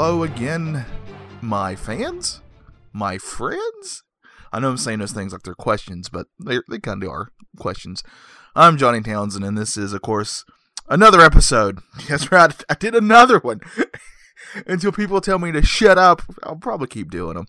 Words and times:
Hello 0.00 0.22
again, 0.22 0.86
my 1.42 1.74
fans, 1.74 2.40
my 2.92 3.18
friends. 3.18 4.04
I 4.52 4.60
know 4.60 4.70
I'm 4.70 4.76
saying 4.76 5.00
those 5.00 5.10
things 5.10 5.32
like 5.32 5.42
they're 5.42 5.56
questions, 5.56 6.08
but 6.08 6.28
they 6.38 6.60
they 6.70 6.78
kind 6.78 7.02
of 7.02 7.10
are 7.10 7.32
questions. 7.58 8.04
I'm 8.54 8.76
Johnny 8.76 9.00
Townsend, 9.00 9.44
and 9.44 9.58
this 9.58 9.76
is, 9.76 9.92
of 9.92 10.02
course, 10.02 10.44
another 10.88 11.20
episode. 11.20 11.80
That's 12.08 12.30
right, 12.30 12.54
I 12.70 12.74
did 12.74 12.94
another 12.94 13.40
one. 13.40 13.58
Until 14.68 14.92
people 14.92 15.20
tell 15.20 15.40
me 15.40 15.50
to 15.50 15.62
shut 15.62 15.98
up, 15.98 16.22
I'll 16.44 16.54
probably 16.54 16.86
keep 16.86 17.10
doing 17.10 17.34
them. 17.34 17.48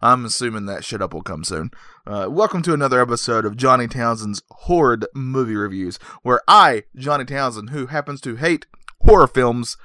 I'm 0.00 0.24
assuming 0.24 0.64
that 0.64 0.86
shut 0.86 1.02
up 1.02 1.12
will 1.12 1.20
come 1.20 1.44
soon. 1.44 1.72
Uh, 2.06 2.26
welcome 2.30 2.62
to 2.62 2.72
another 2.72 3.02
episode 3.02 3.44
of 3.44 3.58
Johnny 3.58 3.86
Townsend's 3.86 4.40
Horrid 4.50 5.04
Movie 5.14 5.56
Reviews, 5.56 5.98
where 6.22 6.40
I, 6.48 6.84
Johnny 6.96 7.26
Townsend, 7.26 7.68
who 7.68 7.88
happens 7.88 8.22
to 8.22 8.36
hate 8.36 8.64
horror 9.02 9.26
films, 9.26 9.76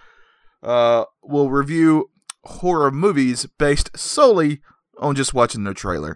uh, 0.63 1.05
will 1.23 1.49
review 1.49 2.09
horror 2.43 2.91
movies 2.91 3.47
based 3.57 3.97
solely 3.97 4.61
on 4.99 5.15
just 5.15 5.33
watching 5.33 5.63
the 5.63 5.73
trailer. 5.73 6.15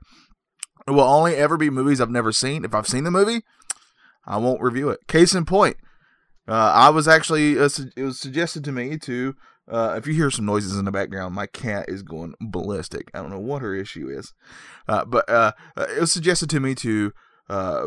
It 0.88 0.92
will 0.92 1.02
only 1.02 1.36
ever 1.36 1.58
be 1.58 1.70
movies 1.70 2.02
I've 2.02 2.10
never 2.10 2.32
seen. 2.32 2.66
If 2.66 2.74
I've 2.74 2.88
seen 2.88 3.04
the 3.04 3.12
movie, 3.12 3.42
I 4.26 4.38
won't 4.38 4.62
review 4.62 4.90
it. 4.90 5.08
Case 5.08 5.34
in 5.36 5.46
point, 5.46 5.78
uh, 6.48 6.72
I 6.74 6.90
was 6.90 7.08
actually 7.08 7.58
uh, 7.60 7.70
it 7.96 8.04
was 8.04 8.20
suggested 8.20 8.64
to 8.66 8.72
me 8.72 8.98
to 9.00 9.36
uh, 9.70 9.94
if 9.98 10.08
you 10.08 10.14
hear 10.14 10.32
some 10.32 10.46
noises 10.46 10.78
in 10.78 10.86
the 10.86 10.92
background, 10.92 11.36
my 11.36 11.46
cat 11.48 11.86
is 11.88 12.02
going 12.02 12.34
ballistic. 12.42 13.10
I 13.14 13.20
don't 13.20 13.30
know 13.30 13.40
what 13.40 13.62
her 13.62 13.76
issue 13.76 14.10
is, 14.10 14.34
uh, 14.88 15.06
but 15.06 15.30
uh, 15.30 15.54
uh, 15.78 15.86
it 15.96 16.02
was 16.02 16.12
suggested 16.12 16.50
to 16.50 16.60
me 16.60 16.76
to 16.76 17.14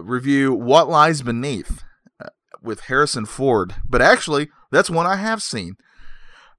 review 0.02 0.54
What 0.54 0.88
Lies 0.88 1.22
Beneath 1.22 1.82
with 2.62 2.80
Harrison 2.82 3.26
Ford. 3.26 3.74
But 3.86 4.00
actually, 4.00 4.48
that's 4.70 4.88
one 4.88 5.06
I 5.06 5.16
have 5.16 5.42
seen. 5.42 5.76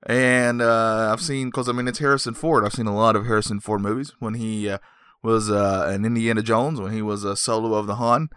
And 0.03 0.61
I've 0.61 1.21
seen, 1.21 1.47
because 1.47 1.67
I 1.67 1.71
mean, 1.71 1.87
it's 1.87 1.99
Harrison 1.99 2.33
Ford. 2.33 2.63
I've 2.63 2.73
seen 2.73 2.87
a 2.87 2.95
lot 2.95 3.15
of 3.15 3.25
Harrison 3.25 3.59
Ford 3.59 3.81
movies 3.81 4.13
when 4.19 4.35
he 4.35 4.75
was 5.23 5.49
uh, 5.49 5.85
an 5.89 6.05
Indiana 6.05 6.43
Jones, 6.43 6.79
when 6.79 6.93
he 6.93 7.01
was 7.01 7.23
a 7.23 7.35
solo 7.35 7.73
of 7.73 7.87
the 7.87 7.95
Han, 7.95 8.29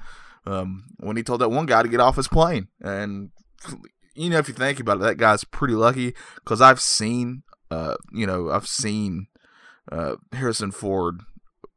um, 0.47 0.85
when 0.99 1.17
he 1.17 1.23
told 1.23 1.41
that 1.43 1.51
one 1.51 1.67
guy 1.67 1.83
to 1.83 1.89
get 1.89 2.01
off 2.01 2.17
his 2.17 2.29
plane. 2.29 2.69
And, 2.81 3.31
you 4.15 4.31
know, 4.31 4.39
if 4.39 4.49
you 4.49 4.55
think 4.55 4.81
about 4.81 4.97
it, 4.97 5.01
that 5.01 5.19
guy's 5.19 5.45
pretty 5.45 5.75
lucky 5.75 6.15
because 6.37 6.63
I've 6.63 6.81
seen, 6.81 7.43
uh, 7.71 7.97
you 8.13 8.27
know, 8.27 8.51
I've 8.51 8.67
seen 8.67 9.27
uh, 9.93 10.17
Harrison 10.33 10.73
Ford 10.73 11.21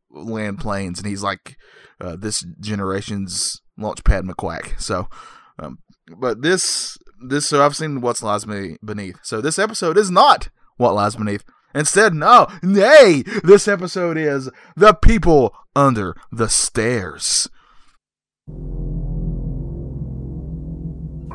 land 0.09 0.59
planes, 0.59 1.00
and 1.00 1.08
he's 1.08 1.24
like 1.24 1.58
uh, 2.00 2.16
this 2.16 2.46
generation's 2.62 3.62
Launchpad 3.78 4.30
McQuack. 4.30 4.80
So, 4.80 5.08
um, 5.59 5.80
but 6.18 6.42
this, 6.42 6.98
this, 7.24 7.46
so 7.48 7.64
I've 7.64 7.76
seen 7.76 8.02
What's 8.02 8.24
Lies 8.24 8.46
Beneath. 8.46 9.20
So 9.22 9.42
this 9.42 9.60
episode 9.60 9.98
is 9.98 10.12
not 10.12 10.50
What 10.78 10.96
Lies 10.96 11.16
Beneath. 11.16 11.44
Instead, 11.74 12.14
no, 12.14 12.48
nay, 12.62 13.24
this 13.44 13.68
episode 13.68 14.18
is 14.18 14.50
The 14.76 14.94
People 14.94 15.56
Under 15.76 16.16
the 16.32 16.50
Stairs. 16.50 17.50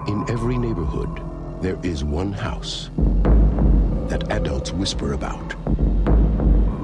In 0.07 0.25
every 0.29 0.59
neighborhood, 0.59 1.23
there 1.63 1.79
is 1.83 2.05
one 2.05 2.33
house 2.33 2.91
that 4.09 4.31
adults 4.31 4.73
whisper 4.73 5.15
about 5.15 5.55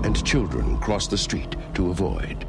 and 0.04 0.24
children 0.26 0.78
cross 0.78 1.06
the 1.06 1.18
street 1.18 1.54
to 1.74 1.90
avoid. 1.90 2.44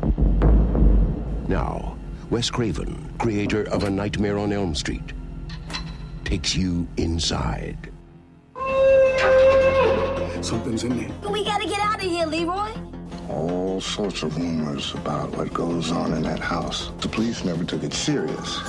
Now, 1.48 1.98
Wes 2.30 2.50
Craven, 2.50 3.14
creator 3.20 3.64
of 3.70 3.84
A 3.84 3.90
Nightmare 3.90 4.40
on 4.40 4.52
Elm 4.52 4.74
Street, 4.74 5.14
takes 6.34 6.56
you 6.56 6.88
inside. 6.98 7.78
Something's 10.42 10.84
in 10.84 10.98
there. 10.98 11.32
We 11.32 11.46
gotta 11.46 11.68
get 11.68 11.80
out 11.80 11.98
of 12.04 12.10
here, 12.10 12.26
Leroy. 12.26 12.72
All 13.30 13.80
sorts 13.80 14.24
of 14.24 14.36
rumors 14.36 14.96
about 14.96 15.30
what 15.38 15.54
goes 15.54 15.92
on 15.92 16.12
in 16.12 16.24
that 16.24 16.40
house. 16.40 16.90
The 17.02 17.08
police 17.08 17.46
never 17.46 17.64
took 17.64 17.84
it 17.84 17.94
serious. 17.94 18.60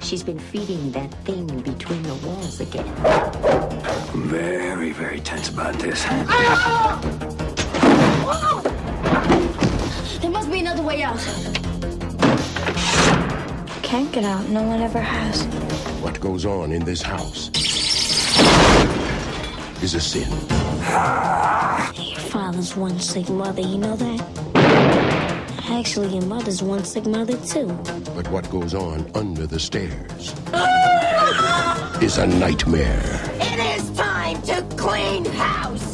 She's 0.00 0.24
been 0.24 0.40
feeding 0.40 0.90
that 0.90 1.14
thing 1.24 1.46
between 1.60 2.02
the 2.02 2.16
walls 2.26 2.58
again. 2.58 2.92
I'm 3.04 4.24
very, 4.24 4.90
very 4.90 5.20
tense 5.20 5.50
about 5.50 5.74
this. 5.74 6.04
Ah! 6.08 7.00
There 10.20 10.30
must 10.32 10.50
be 10.50 10.58
another 10.58 10.82
way 10.82 11.04
out. 11.04 11.20
Can't 13.84 14.10
get 14.10 14.24
out. 14.24 14.48
No 14.48 14.64
one 14.64 14.80
ever 14.80 15.00
has. 15.00 15.63
What 16.04 16.20
goes 16.20 16.44
on 16.44 16.70
in 16.70 16.84
this 16.84 17.00
house 17.00 17.48
is 19.82 19.94
a 19.94 20.00
sin. 20.02 20.30
Your 21.96 22.20
father's 22.28 22.76
one 22.76 23.00
sick 23.00 23.30
mother, 23.30 23.62
you 23.62 23.78
know 23.78 23.96
that? 23.96 24.20
Actually, 25.70 26.08
your 26.08 26.26
mother's 26.26 26.62
one 26.62 26.84
sick 26.84 27.06
mother, 27.06 27.38
too. 27.38 27.68
But 28.14 28.28
what 28.30 28.50
goes 28.50 28.74
on 28.74 29.10
under 29.14 29.46
the 29.46 29.58
stairs 29.58 30.34
is 32.02 32.18
a 32.18 32.26
nightmare. 32.26 33.22
It 33.40 33.80
is 33.80 33.90
time 33.96 34.42
to 34.42 34.62
clean 34.76 35.24
house. 35.24 35.93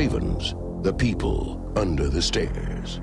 Craven's 0.00 0.54
The 0.82 0.94
People 0.94 1.60
Under 1.76 2.08
the 2.08 2.22
Stairs. 2.22 3.02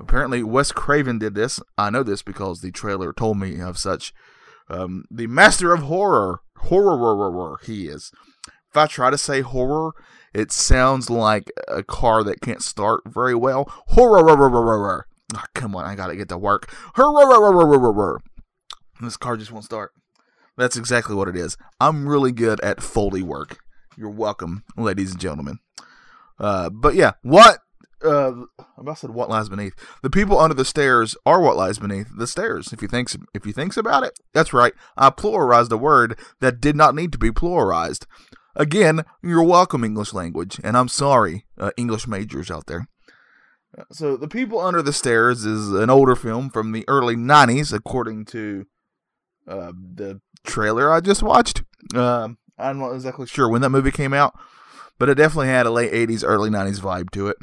Apparently, 0.00 0.42
Wes 0.42 0.72
Craven 0.72 1.18
did 1.18 1.34
this. 1.34 1.60
I 1.76 1.90
know 1.90 2.02
this 2.02 2.22
because 2.22 2.62
the 2.62 2.70
trailer 2.70 3.12
told 3.12 3.36
me 3.36 3.60
of 3.60 3.76
such. 3.76 4.14
Um, 4.70 5.04
the 5.10 5.26
master 5.26 5.74
of 5.74 5.80
horror, 5.80 6.40
horror, 6.56 6.96
horror, 6.96 7.58
he 7.66 7.88
is. 7.88 8.10
If 8.70 8.74
I 8.74 8.86
try 8.86 9.10
to 9.10 9.18
say 9.18 9.42
horror, 9.42 9.92
it 10.32 10.50
sounds 10.50 11.10
like 11.10 11.50
a 11.68 11.82
car 11.82 12.24
that 12.24 12.40
can't 12.40 12.62
start 12.62 13.02
very 13.06 13.34
well. 13.34 13.70
Horror, 13.88 14.20
horror, 14.20 14.48
horror, 14.48 14.78
horror. 14.78 15.06
oh, 15.36 15.44
come 15.54 15.76
on, 15.76 15.84
I 15.84 15.94
gotta 15.94 16.16
get 16.16 16.30
to 16.30 16.38
work. 16.38 16.74
Horror, 16.94 17.26
horror, 17.26 17.52
horror, 17.52 17.78
Horror, 17.78 18.20
this 18.98 19.18
car 19.18 19.36
just 19.36 19.52
won't 19.52 19.66
start. 19.66 19.92
That's 20.56 20.78
exactly 20.78 21.14
what 21.14 21.28
it 21.28 21.36
is. 21.36 21.58
I'm 21.78 22.08
really 22.08 22.32
good 22.32 22.62
at 22.62 22.82
Foley 22.82 23.20
work. 23.20 23.61
You're 24.02 24.10
welcome, 24.10 24.64
ladies 24.76 25.12
and 25.12 25.20
gentlemen. 25.20 25.60
Uh, 26.36 26.70
but 26.70 26.96
yeah, 26.96 27.12
what 27.22 27.60
uh, 28.04 28.32
I 28.58 28.80
about 28.80 28.98
said 28.98 29.10
what 29.10 29.30
lies 29.30 29.48
beneath. 29.48 29.74
The 30.02 30.10
people 30.10 30.40
under 30.40 30.56
the 30.56 30.64
stairs 30.64 31.14
are 31.24 31.40
what 31.40 31.56
lies 31.56 31.78
beneath 31.78 32.08
the 32.18 32.26
stairs. 32.26 32.72
If 32.72 32.82
you 32.82 32.88
thinks 32.88 33.16
if 33.32 33.46
you 33.46 33.52
thinks 33.52 33.76
about 33.76 34.02
it, 34.02 34.18
that's 34.34 34.52
right. 34.52 34.72
I 34.96 35.10
pluralized 35.10 35.70
a 35.70 35.76
word 35.76 36.18
that 36.40 36.60
did 36.60 36.74
not 36.74 36.96
need 36.96 37.12
to 37.12 37.18
be 37.18 37.30
pluralized. 37.30 38.06
Again, 38.56 39.04
you're 39.22 39.44
welcome, 39.44 39.84
English 39.84 40.12
language, 40.12 40.58
and 40.64 40.76
I'm 40.76 40.88
sorry, 40.88 41.46
uh, 41.56 41.70
English 41.76 42.08
majors 42.08 42.50
out 42.50 42.66
there. 42.66 42.88
So, 43.92 44.16
The 44.16 44.26
People 44.26 44.60
Under 44.60 44.82
the 44.82 44.92
Stairs 44.92 45.44
is 45.44 45.70
an 45.70 45.90
older 45.90 46.16
film 46.16 46.50
from 46.50 46.72
the 46.72 46.84
early 46.88 47.14
90s, 47.14 47.72
according 47.72 48.24
to 48.26 48.66
uh, 49.46 49.70
the 49.94 50.20
trailer 50.44 50.90
I 50.90 50.98
just 50.98 51.22
watched. 51.22 51.62
Uh, 51.94 52.30
I'm 52.62 52.78
not 52.78 52.92
exactly 52.92 53.26
sure 53.26 53.48
when 53.48 53.62
that 53.62 53.70
movie 53.70 53.90
came 53.90 54.12
out, 54.14 54.38
but 54.98 55.08
it 55.08 55.14
definitely 55.16 55.48
had 55.48 55.66
a 55.66 55.70
late 55.70 55.92
80s, 55.92 56.22
early 56.26 56.50
90s 56.50 56.80
vibe 56.80 57.10
to 57.10 57.28
it. 57.28 57.36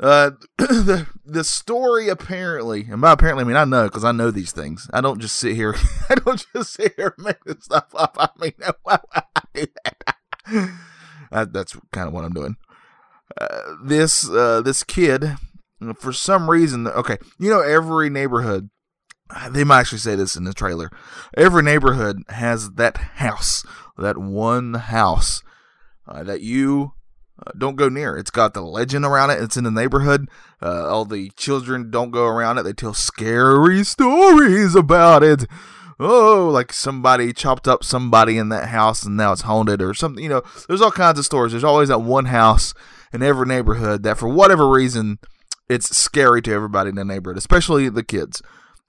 Uh, 0.00 0.30
the 0.58 1.06
the 1.26 1.44
story 1.44 2.08
apparently, 2.08 2.86
and 2.90 3.02
by 3.02 3.12
apparently 3.12 3.44
I 3.44 3.46
mean 3.46 3.56
I 3.56 3.64
know 3.64 3.84
because 3.84 4.04
I 4.04 4.12
know 4.12 4.30
these 4.30 4.50
things. 4.50 4.88
I 4.94 5.02
don't 5.02 5.20
just 5.20 5.36
sit 5.36 5.54
here. 5.54 5.74
I 6.08 6.14
don't 6.14 6.44
just 6.54 6.72
sit 6.72 6.94
here 6.96 7.14
and 7.18 7.26
make 7.26 7.44
this 7.44 7.64
stuff 7.64 7.94
up. 7.94 8.16
I 8.18 8.30
mean, 8.40 8.54
why 8.82 8.98
would 9.14 9.22
I 9.34 9.42
do 9.52 9.66
that? 9.84 10.70
that 11.30 11.52
that's 11.52 11.76
kind 11.92 12.08
of 12.08 12.14
what 12.14 12.24
I'm 12.24 12.32
doing. 12.32 12.56
Uh, 13.38 13.74
this 13.84 14.28
uh, 14.28 14.62
this 14.62 14.82
kid, 14.84 15.36
for 15.96 16.14
some 16.14 16.48
reason, 16.50 16.86
okay, 16.86 17.18
you 17.38 17.50
know 17.50 17.60
every 17.60 18.08
neighborhood. 18.08 18.70
They 19.50 19.64
might 19.64 19.80
actually 19.80 19.98
say 19.98 20.16
this 20.16 20.36
in 20.36 20.44
the 20.44 20.54
trailer. 20.54 20.90
Every 21.36 21.62
neighborhood 21.62 22.22
has 22.28 22.72
that 22.72 22.96
house, 22.96 23.64
that 23.96 24.18
one 24.18 24.74
house 24.74 25.42
uh, 26.06 26.22
that 26.24 26.40
you 26.40 26.92
uh, 27.38 27.52
don't 27.56 27.76
go 27.76 27.88
near. 27.88 28.16
It's 28.16 28.30
got 28.30 28.54
the 28.54 28.62
legend 28.62 29.04
around 29.04 29.30
it. 29.30 29.42
It's 29.42 29.56
in 29.56 29.64
the 29.64 29.70
neighborhood. 29.70 30.28
Uh, 30.62 30.88
all 30.88 31.04
the 31.04 31.30
children 31.36 31.90
don't 31.90 32.10
go 32.10 32.26
around 32.26 32.58
it. 32.58 32.64
They 32.64 32.72
tell 32.72 32.94
scary 32.94 33.84
stories 33.84 34.74
about 34.74 35.22
it. 35.22 35.46
Oh, 35.98 36.48
like 36.50 36.72
somebody 36.72 37.32
chopped 37.32 37.68
up 37.68 37.84
somebody 37.84 38.38
in 38.38 38.48
that 38.48 38.70
house 38.70 39.04
and 39.04 39.18
now 39.18 39.32
it's 39.32 39.42
haunted 39.42 39.82
or 39.82 39.92
something. 39.92 40.22
You 40.22 40.30
know, 40.30 40.42
there's 40.66 40.80
all 40.80 40.90
kinds 40.90 41.18
of 41.18 41.26
stories. 41.26 41.52
There's 41.52 41.64
always 41.64 41.90
that 41.90 41.98
one 42.00 42.26
house 42.26 42.72
in 43.12 43.22
every 43.22 43.46
neighborhood 43.46 44.02
that, 44.04 44.16
for 44.16 44.28
whatever 44.28 44.68
reason, 44.68 45.18
it's 45.68 45.94
scary 45.94 46.40
to 46.42 46.52
everybody 46.52 46.88
in 46.88 46.96
the 46.96 47.04
neighborhood, 47.04 47.36
especially 47.36 47.88
the 47.90 48.02
kids. 48.02 48.42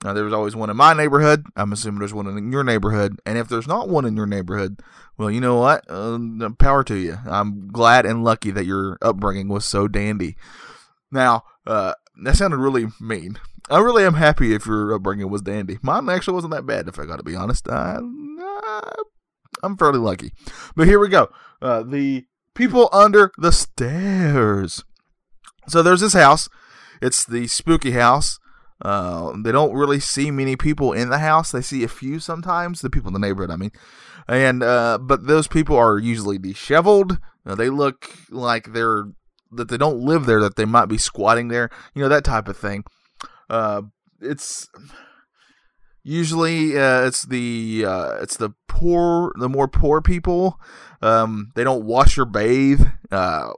Now, 0.04 0.14
there's 0.14 0.34
always 0.34 0.56
one 0.56 0.70
in 0.70 0.78
my 0.78 0.94
neighborhood. 0.94 1.46
I'm 1.56 1.72
assuming 1.72 2.00
there's 2.00 2.14
one 2.14 2.26
in 2.26 2.52
your 2.52 2.64
neighborhood. 2.64 3.20
And 3.26 3.38
if 3.38 3.48
there's 3.48 3.68
not 3.68 3.88
one 3.88 4.06
in 4.06 4.16
your 4.16 4.26
neighborhood, 4.26 4.82
well, 5.18 5.30
you 5.30 5.40
know 5.40 5.58
what? 5.58 5.86
Uh, 5.88 6.18
power 6.58 6.84
to 6.86 6.96
you. 6.96 7.18
I'm 7.28 7.68
glad 7.68 8.06
and 8.06 8.24
lucky 8.24 8.50
that 8.52 8.66
your 8.66 8.98
upbringing 9.02 9.48
was 9.48 9.64
so 9.64 9.88
dandy. 9.88 10.38
Now, 11.12 11.44
uh, 11.68 11.94
that 12.24 12.38
sounded 12.38 12.58
really 12.58 12.88
mean. 13.00 13.38
I 13.70 13.80
really 13.80 14.04
am 14.04 14.16
happy 14.16 14.56
if 14.56 14.66
your 14.66 14.94
upbringing 14.94 15.30
was 15.30 15.44
dandy. 15.44 15.78
Mine 15.82 16.10
actually 16.10 16.34
wasn't 16.34 16.54
that 16.54 16.66
bad, 16.66 16.88
if 16.88 17.00
I 17.00 17.06
got 17.06 17.18
to 17.18 17.24
be 17.24 17.36
honest. 17.36 17.70
I, 17.70 18.00
I'm 19.64 19.78
fairly 19.78 20.00
lucky. 20.00 20.34
But 20.76 20.88
here 20.88 21.00
we 21.00 21.10
go. 21.10 21.30
Uh, 21.62 21.84
the 21.84 22.26
people 22.56 22.90
under 22.92 23.32
the 23.38 23.52
stairs. 23.52 24.84
So 25.68 25.84
there's 25.84 26.02
this 26.02 26.14
house. 26.14 26.50
It's 27.02 27.24
the 27.24 27.48
spooky 27.48 27.92
house. 27.92 28.40
Uh, 28.82 29.34
they 29.44 29.52
don't 29.52 29.74
really 29.74 30.00
see 30.00 30.32
many 30.32 30.56
people 30.56 30.94
in 30.94 31.10
the 31.10 31.20
house. 31.20 31.52
They 31.52 31.62
see 31.62 31.84
a 31.84 31.88
few 31.88 32.20
sometimes. 32.20 32.82
The 32.82 32.90
people 32.90 33.10
in 33.10 33.14
the 33.14 33.20
neighborhood, 33.20 33.52
I 33.52 33.56
mean, 33.56 33.72
and 34.28 34.64
uh, 34.64 34.98
but 35.00 35.28
those 35.28 35.48
people 35.48 35.78
are 35.78 35.98
usually 35.98 36.38
disheveled. 36.38 37.20
They 37.46 37.70
look 37.70 38.16
like 38.30 38.74
they're 38.74 39.06
that 39.52 39.68
they 39.68 39.78
don't 39.78 40.00
live 40.00 40.26
there. 40.26 40.40
That 40.40 40.56
they 40.56 40.66
might 40.66 40.88
be 40.88 40.98
squatting 40.98 41.50
there. 41.50 41.70
You 41.94 42.02
know 42.02 42.10
that 42.10 42.24
type 42.24 42.48
of 42.48 42.58
thing. 42.58 42.84
Uh, 43.50 43.84
it's 44.20 44.68
usually 46.04 46.78
uh, 46.78 47.06
it's 47.06 47.24
the 47.24 47.86
uh, 47.88 48.14
it's 48.22 48.38
the 48.38 48.52
poor, 48.68 49.34
the 49.40 49.50
more 49.50 49.68
poor 49.68 50.02
people. 50.02 50.60
Um, 51.02 51.52
they 51.56 51.64
don't 51.64 51.86
wash 51.86 52.18
or 52.18 52.26
bathe. 52.26 52.82
Uh, 53.12 53.52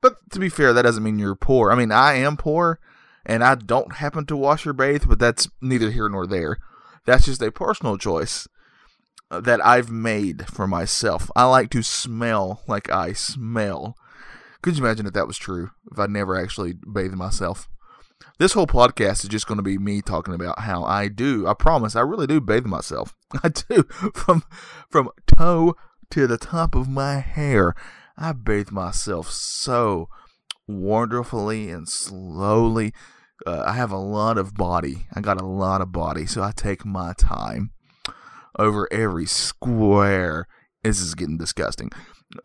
but 0.00 0.16
to 0.32 0.38
be 0.38 0.48
fair, 0.48 0.72
that 0.72 0.82
doesn't 0.82 1.02
mean 1.02 1.18
you're 1.18 1.36
poor. 1.36 1.70
I 1.70 1.76
mean, 1.76 1.92
I 1.92 2.14
am 2.14 2.36
poor 2.36 2.78
and 3.26 3.42
I 3.42 3.54
don't 3.54 3.96
happen 3.96 4.26
to 4.26 4.36
wash 4.36 4.66
or 4.66 4.72
bathe, 4.72 5.04
but 5.08 5.18
that's 5.18 5.48
neither 5.60 5.90
here 5.90 6.08
nor 6.08 6.26
there. 6.26 6.58
That's 7.06 7.26
just 7.26 7.42
a 7.42 7.52
personal 7.52 7.98
choice 7.98 8.48
uh, 9.30 9.40
that 9.40 9.64
I've 9.64 9.90
made 9.90 10.46
for 10.48 10.66
myself. 10.66 11.30
I 11.36 11.44
like 11.44 11.70
to 11.70 11.82
smell 11.82 12.62
like 12.66 12.90
I 12.90 13.12
smell. 13.12 13.96
Could 14.62 14.76
you 14.78 14.84
imagine 14.84 15.06
if 15.06 15.12
that 15.12 15.26
was 15.26 15.36
true? 15.36 15.70
If 15.90 15.98
I 15.98 16.06
never 16.06 16.40
actually 16.40 16.72
bathed 16.72 17.14
myself? 17.14 17.68
This 18.38 18.54
whole 18.54 18.66
podcast 18.66 19.22
is 19.22 19.28
just 19.28 19.46
going 19.46 19.58
to 19.58 19.62
be 19.62 19.78
me 19.78 20.02
talking 20.02 20.34
about 20.34 20.60
how 20.60 20.84
I 20.84 21.08
do. 21.08 21.46
I 21.46 21.54
promise, 21.54 21.94
I 21.94 22.00
really 22.00 22.26
do 22.26 22.40
bathe 22.40 22.64
myself. 22.64 23.14
I 23.42 23.48
do 23.48 23.84
from 24.14 24.42
from 24.88 25.10
toe 25.36 25.76
to 26.10 26.26
the 26.26 26.38
top 26.38 26.74
of 26.74 26.88
my 26.88 27.16
hair. 27.16 27.74
I 28.16 28.32
bathe 28.32 28.70
myself 28.70 29.30
so 29.30 30.08
wonderfully 30.66 31.70
and 31.70 31.88
slowly. 31.88 32.92
Uh, 33.46 33.64
I 33.66 33.72
have 33.72 33.90
a 33.90 33.98
lot 33.98 34.38
of 34.38 34.54
body. 34.54 35.06
I 35.14 35.20
got 35.20 35.40
a 35.40 35.46
lot 35.46 35.80
of 35.80 35.92
body, 35.92 36.26
so 36.26 36.42
I 36.42 36.52
take 36.52 36.84
my 36.84 37.12
time 37.18 37.70
over 38.58 38.88
every 38.92 39.26
square. 39.26 40.46
This 40.82 41.00
is 41.00 41.14
getting 41.14 41.38
disgusting. 41.38 41.90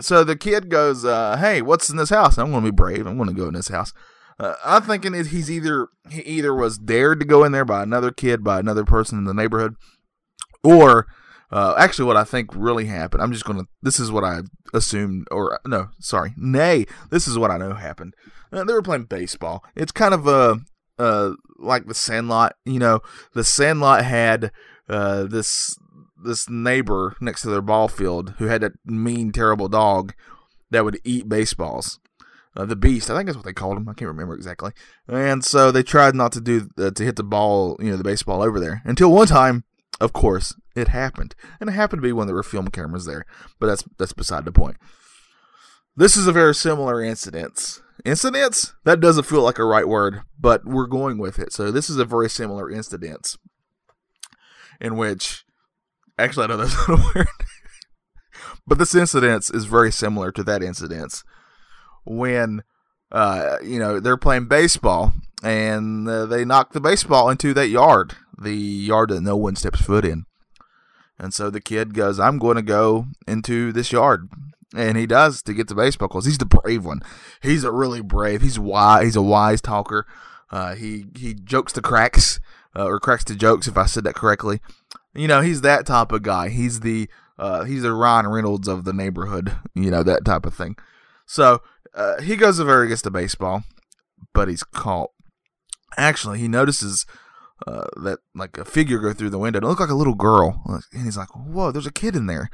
So 0.01 0.23
the 0.23 0.35
kid 0.35 0.69
goes, 0.69 1.05
uh, 1.05 1.37
"Hey, 1.37 1.61
what's 1.61 1.89
in 1.89 1.97
this 1.97 2.09
house?" 2.09 2.37
I'm 2.37 2.51
going 2.51 2.63
to 2.63 2.71
be 2.71 2.75
brave. 2.75 3.05
I'm 3.05 3.17
going 3.17 3.29
to 3.29 3.35
go 3.35 3.47
in 3.47 3.53
this 3.53 3.69
house. 3.69 3.93
Uh, 4.39 4.55
I'm 4.63 4.83
thinking 4.83 5.11
that 5.13 5.27
he's 5.27 5.51
either 5.51 5.87
he 6.09 6.21
either 6.21 6.53
was 6.53 6.77
dared 6.77 7.19
to 7.19 7.25
go 7.25 7.43
in 7.43 7.51
there 7.51 7.65
by 7.65 7.83
another 7.83 8.11
kid, 8.11 8.43
by 8.43 8.59
another 8.59 8.85
person 8.85 9.17
in 9.17 9.25
the 9.25 9.33
neighborhood, 9.33 9.75
or 10.63 11.07
uh, 11.51 11.73
actually, 11.77 12.05
what 12.05 12.17
I 12.17 12.23
think 12.23 12.49
really 12.53 12.85
happened. 12.85 13.23
I'm 13.23 13.31
just 13.31 13.45
gonna. 13.45 13.65
This 13.81 13.99
is 13.99 14.11
what 14.11 14.23
I 14.23 14.41
assumed, 14.73 15.27
or 15.31 15.59
no, 15.65 15.89
sorry, 15.99 16.33
nay. 16.37 16.85
This 17.09 17.27
is 17.27 17.37
what 17.37 17.51
I 17.51 17.57
know 17.57 17.73
happened. 17.73 18.15
Uh, 18.51 18.63
they 18.63 18.73
were 18.73 18.81
playing 18.81 19.05
baseball. 19.05 19.63
It's 19.75 19.91
kind 19.91 20.13
of 20.13 20.27
a 20.27 20.59
uh, 20.97 21.33
like 21.57 21.87
the 21.87 21.95
Sandlot. 21.95 22.55
You 22.65 22.79
know, 22.79 23.01
the 23.33 23.43
Sandlot 23.43 24.03
had 24.03 24.51
uh, 24.87 25.23
this 25.23 25.77
this 26.23 26.49
neighbor 26.49 27.15
next 27.21 27.41
to 27.41 27.49
their 27.49 27.61
ball 27.61 27.87
field 27.87 28.35
who 28.37 28.45
had 28.45 28.63
a 28.63 28.71
mean, 28.85 29.31
terrible 29.31 29.69
dog 29.69 30.13
that 30.69 30.83
would 30.83 30.99
eat 31.03 31.29
baseballs 31.29 31.99
uh, 32.55 32.65
the 32.65 32.75
Beast. 32.75 33.09
I 33.09 33.15
think 33.15 33.27
that's 33.27 33.37
what 33.37 33.45
they 33.45 33.53
called 33.53 33.77
him. 33.77 33.87
I 33.87 33.93
can't 33.93 34.09
remember 34.09 34.35
exactly. 34.35 34.71
And 35.07 35.43
so 35.43 35.71
they 35.71 35.83
tried 35.83 36.15
not 36.15 36.31
to 36.33 36.41
do 36.41 36.69
uh, 36.77 36.91
to 36.91 37.03
hit 37.03 37.15
the 37.15 37.23
ball, 37.23 37.77
you 37.79 37.91
know, 37.91 37.97
the 37.97 38.03
baseball 38.03 38.41
over 38.41 38.59
there 38.59 38.81
until 38.85 39.11
one 39.11 39.27
time. 39.27 39.63
Of 39.99 40.13
course, 40.13 40.55
it 40.75 40.89
happened, 40.89 41.35
and 41.59 41.69
it 41.69 41.73
happened 41.73 42.01
to 42.01 42.07
be 42.07 42.13
when 42.13 42.27
there 42.27 42.35
were 42.35 42.43
film 42.43 42.69
cameras 42.69 43.05
there. 43.05 43.25
But 43.59 43.67
that's 43.67 43.83
that's 43.97 44.13
beside 44.13 44.45
the 44.45 44.51
point. 44.51 44.77
This 45.95 46.15
is 46.15 46.27
a 46.27 46.31
very 46.31 46.55
similar 46.55 47.03
incident. 47.03 47.81
Incidents? 48.05 48.73
That 48.85 49.01
doesn't 49.01 49.25
feel 49.25 49.41
like 49.41 49.59
a 49.59 49.65
right 49.65 49.87
word, 49.87 50.21
but 50.39 50.65
we're 50.65 50.87
going 50.87 51.17
with 51.17 51.37
it. 51.37 51.51
So 51.51 51.71
this 51.71 51.89
is 51.89 51.97
a 51.97 52.05
very 52.05 52.29
similar 52.29 52.71
incident 52.71 53.35
in 54.79 54.95
which, 54.95 55.43
actually, 56.17 56.45
I 56.45 56.47
know 56.47 56.57
that's 56.57 56.75
not 56.87 56.99
a 56.99 57.11
word, 57.13 57.27
but 58.65 58.77
this 58.77 58.95
incident 58.95 59.49
is 59.53 59.65
very 59.65 59.91
similar 59.91 60.31
to 60.31 60.43
that 60.43 60.63
incident 60.63 61.23
when 62.05 62.63
uh, 63.11 63.57
you 63.63 63.79
know 63.79 63.99
they're 63.99 64.17
playing 64.17 64.47
baseball 64.47 65.13
and 65.43 66.07
uh, 66.07 66.25
they 66.25 66.45
knock 66.45 66.73
the 66.73 66.81
baseball 66.81 67.29
into 67.29 67.53
that 67.53 67.67
yard, 67.67 68.15
the 68.41 68.55
yard 68.55 69.09
that 69.09 69.21
no 69.21 69.37
one 69.37 69.55
steps 69.55 69.81
foot 69.81 70.05
in. 70.05 70.25
And 71.17 71.33
so 71.33 71.49
the 71.49 71.61
kid 71.61 71.93
goes, 71.93 72.19
"I'm 72.19 72.39
going 72.39 72.55
to 72.55 72.61
go 72.61 73.07
into 73.27 73.71
this 73.71 73.91
yard," 73.91 74.29
and 74.75 74.97
he 74.97 75.05
does 75.05 75.41
to 75.43 75.53
get 75.53 75.67
the 75.67 75.75
baseball 75.75 76.07
because 76.07 76.25
he's 76.25 76.37
the 76.37 76.45
brave 76.45 76.85
one. 76.85 77.01
He's 77.41 77.63
a 77.63 77.71
really 77.71 78.01
brave. 78.01 78.41
He's 78.41 78.57
wise. 78.57 79.03
He's 79.03 79.15
a 79.15 79.21
wise 79.21 79.61
talker. 79.61 80.05
Uh, 80.51 80.75
he 80.75 81.05
he 81.17 81.33
jokes 81.33 81.73
the 81.73 81.81
cracks 81.81 82.39
uh, 82.75 82.85
or 82.85 82.99
cracks 82.99 83.23
the 83.25 83.35
jokes 83.35 83.67
if 83.67 83.77
I 83.77 83.85
said 83.85 84.03
that 84.05 84.15
correctly. 84.15 84.61
You 85.13 85.27
know, 85.27 85.41
he's 85.41 85.61
that 85.61 85.85
type 85.85 86.11
of 86.11 86.23
guy. 86.23 86.49
He's 86.49 86.79
the 86.79 87.09
uh, 87.37 87.65
he's 87.65 87.81
the 87.81 87.93
Ryan 87.93 88.27
Reynolds 88.27 88.67
of 88.67 88.85
the 88.85 88.93
neighborhood. 88.93 89.55
You 89.75 89.91
know 89.91 90.03
that 90.03 90.25
type 90.25 90.45
of 90.45 90.53
thing. 90.53 90.75
So 91.25 91.61
uh, 91.93 92.21
he 92.21 92.35
goes 92.35 92.59
over 92.59 92.81
against 92.81 93.03
the 93.03 93.11
baseball, 93.11 93.63
but 94.33 94.47
he's 94.47 94.63
caught. 94.63 95.11
Actually, 95.97 96.39
he 96.39 96.47
notices 96.47 97.05
uh, 97.67 97.87
that 98.03 98.19
like 98.35 98.57
a 98.57 98.65
figure 98.65 98.99
go 98.99 99.13
through 99.13 99.29
the 99.29 99.39
window. 99.39 99.59
It 99.59 99.65
looked 99.65 99.81
like 99.81 99.89
a 99.89 99.95
little 99.95 100.15
girl, 100.15 100.61
and 100.93 101.03
he's 101.03 101.17
like, 101.17 101.29
"Whoa, 101.35 101.71
there's 101.71 101.85
a 101.87 101.91
kid 101.91 102.15
in 102.15 102.25
there." 102.27 102.49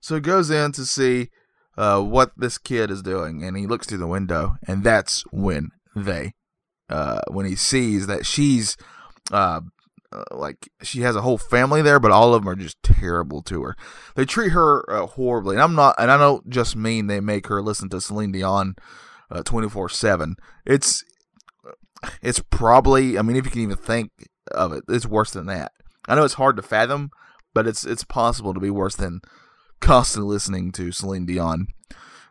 So 0.00 0.14
he 0.14 0.20
goes 0.20 0.50
in 0.50 0.72
to 0.72 0.86
see 0.86 1.30
uh, 1.76 2.00
what 2.02 2.32
this 2.36 2.58
kid 2.58 2.90
is 2.90 3.02
doing, 3.02 3.42
and 3.42 3.56
he 3.56 3.66
looks 3.66 3.86
through 3.86 3.98
the 3.98 4.06
window, 4.06 4.56
and 4.66 4.84
that's 4.84 5.22
when 5.32 5.70
they, 5.94 6.34
uh, 6.88 7.20
when 7.28 7.46
he 7.46 7.56
sees 7.56 8.06
that 8.06 8.26
she's 8.26 8.76
uh, 9.32 9.60
uh, 10.12 10.24
like 10.30 10.70
she 10.82 11.02
has 11.02 11.16
a 11.16 11.20
whole 11.20 11.38
family 11.38 11.82
there, 11.82 12.00
but 12.00 12.10
all 12.10 12.32
of 12.32 12.42
them 12.42 12.48
are 12.48 12.54
just 12.54 12.82
terrible 12.82 13.42
to 13.42 13.62
her. 13.62 13.76
They 14.14 14.24
treat 14.24 14.52
her 14.52 14.88
uh, 14.90 15.06
horribly, 15.06 15.56
and 15.56 15.62
I'm 15.62 15.74
not, 15.74 15.96
and 15.98 16.10
I 16.10 16.16
don't 16.16 16.48
just 16.48 16.76
mean 16.76 17.06
they 17.06 17.20
make 17.20 17.48
her 17.48 17.60
listen 17.60 17.88
to 17.90 18.00
Celine 18.00 18.32
Dion 18.32 18.76
uh, 19.30 19.42
twenty 19.42 19.68
four 19.68 19.88
seven. 19.88 20.36
It's 20.64 21.04
it's 22.22 22.42
probably, 22.50 23.18
I 23.18 23.22
mean, 23.22 23.36
if 23.36 23.44
you 23.44 23.50
can 23.50 23.62
even 23.62 23.76
think 23.76 24.10
of 24.52 24.72
it, 24.72 24.84
it's 24.88 25.06
worse 25.06 25.32
than 25.32 25.46
that. 25.46 25.72
I 26.06 26.14
know 26.14 26.24
it's 26.24 26.34
hard 26.34 26.56
to 26.56 26.62
fathom, 26.62 27.10
but 27.54 27.66
it's 27.66 27.84
it's 27.84 28.04
possible 28.04 28.54
to 28.54 28.60
be 28.60 28.70
worse 28.70 28.96
than 28.96 29.20
constantly 29.80 30.32
listening 30.32 30.72
to 30.72 30.92
Celine 30.92 31.26
Dion. 31.26 31.68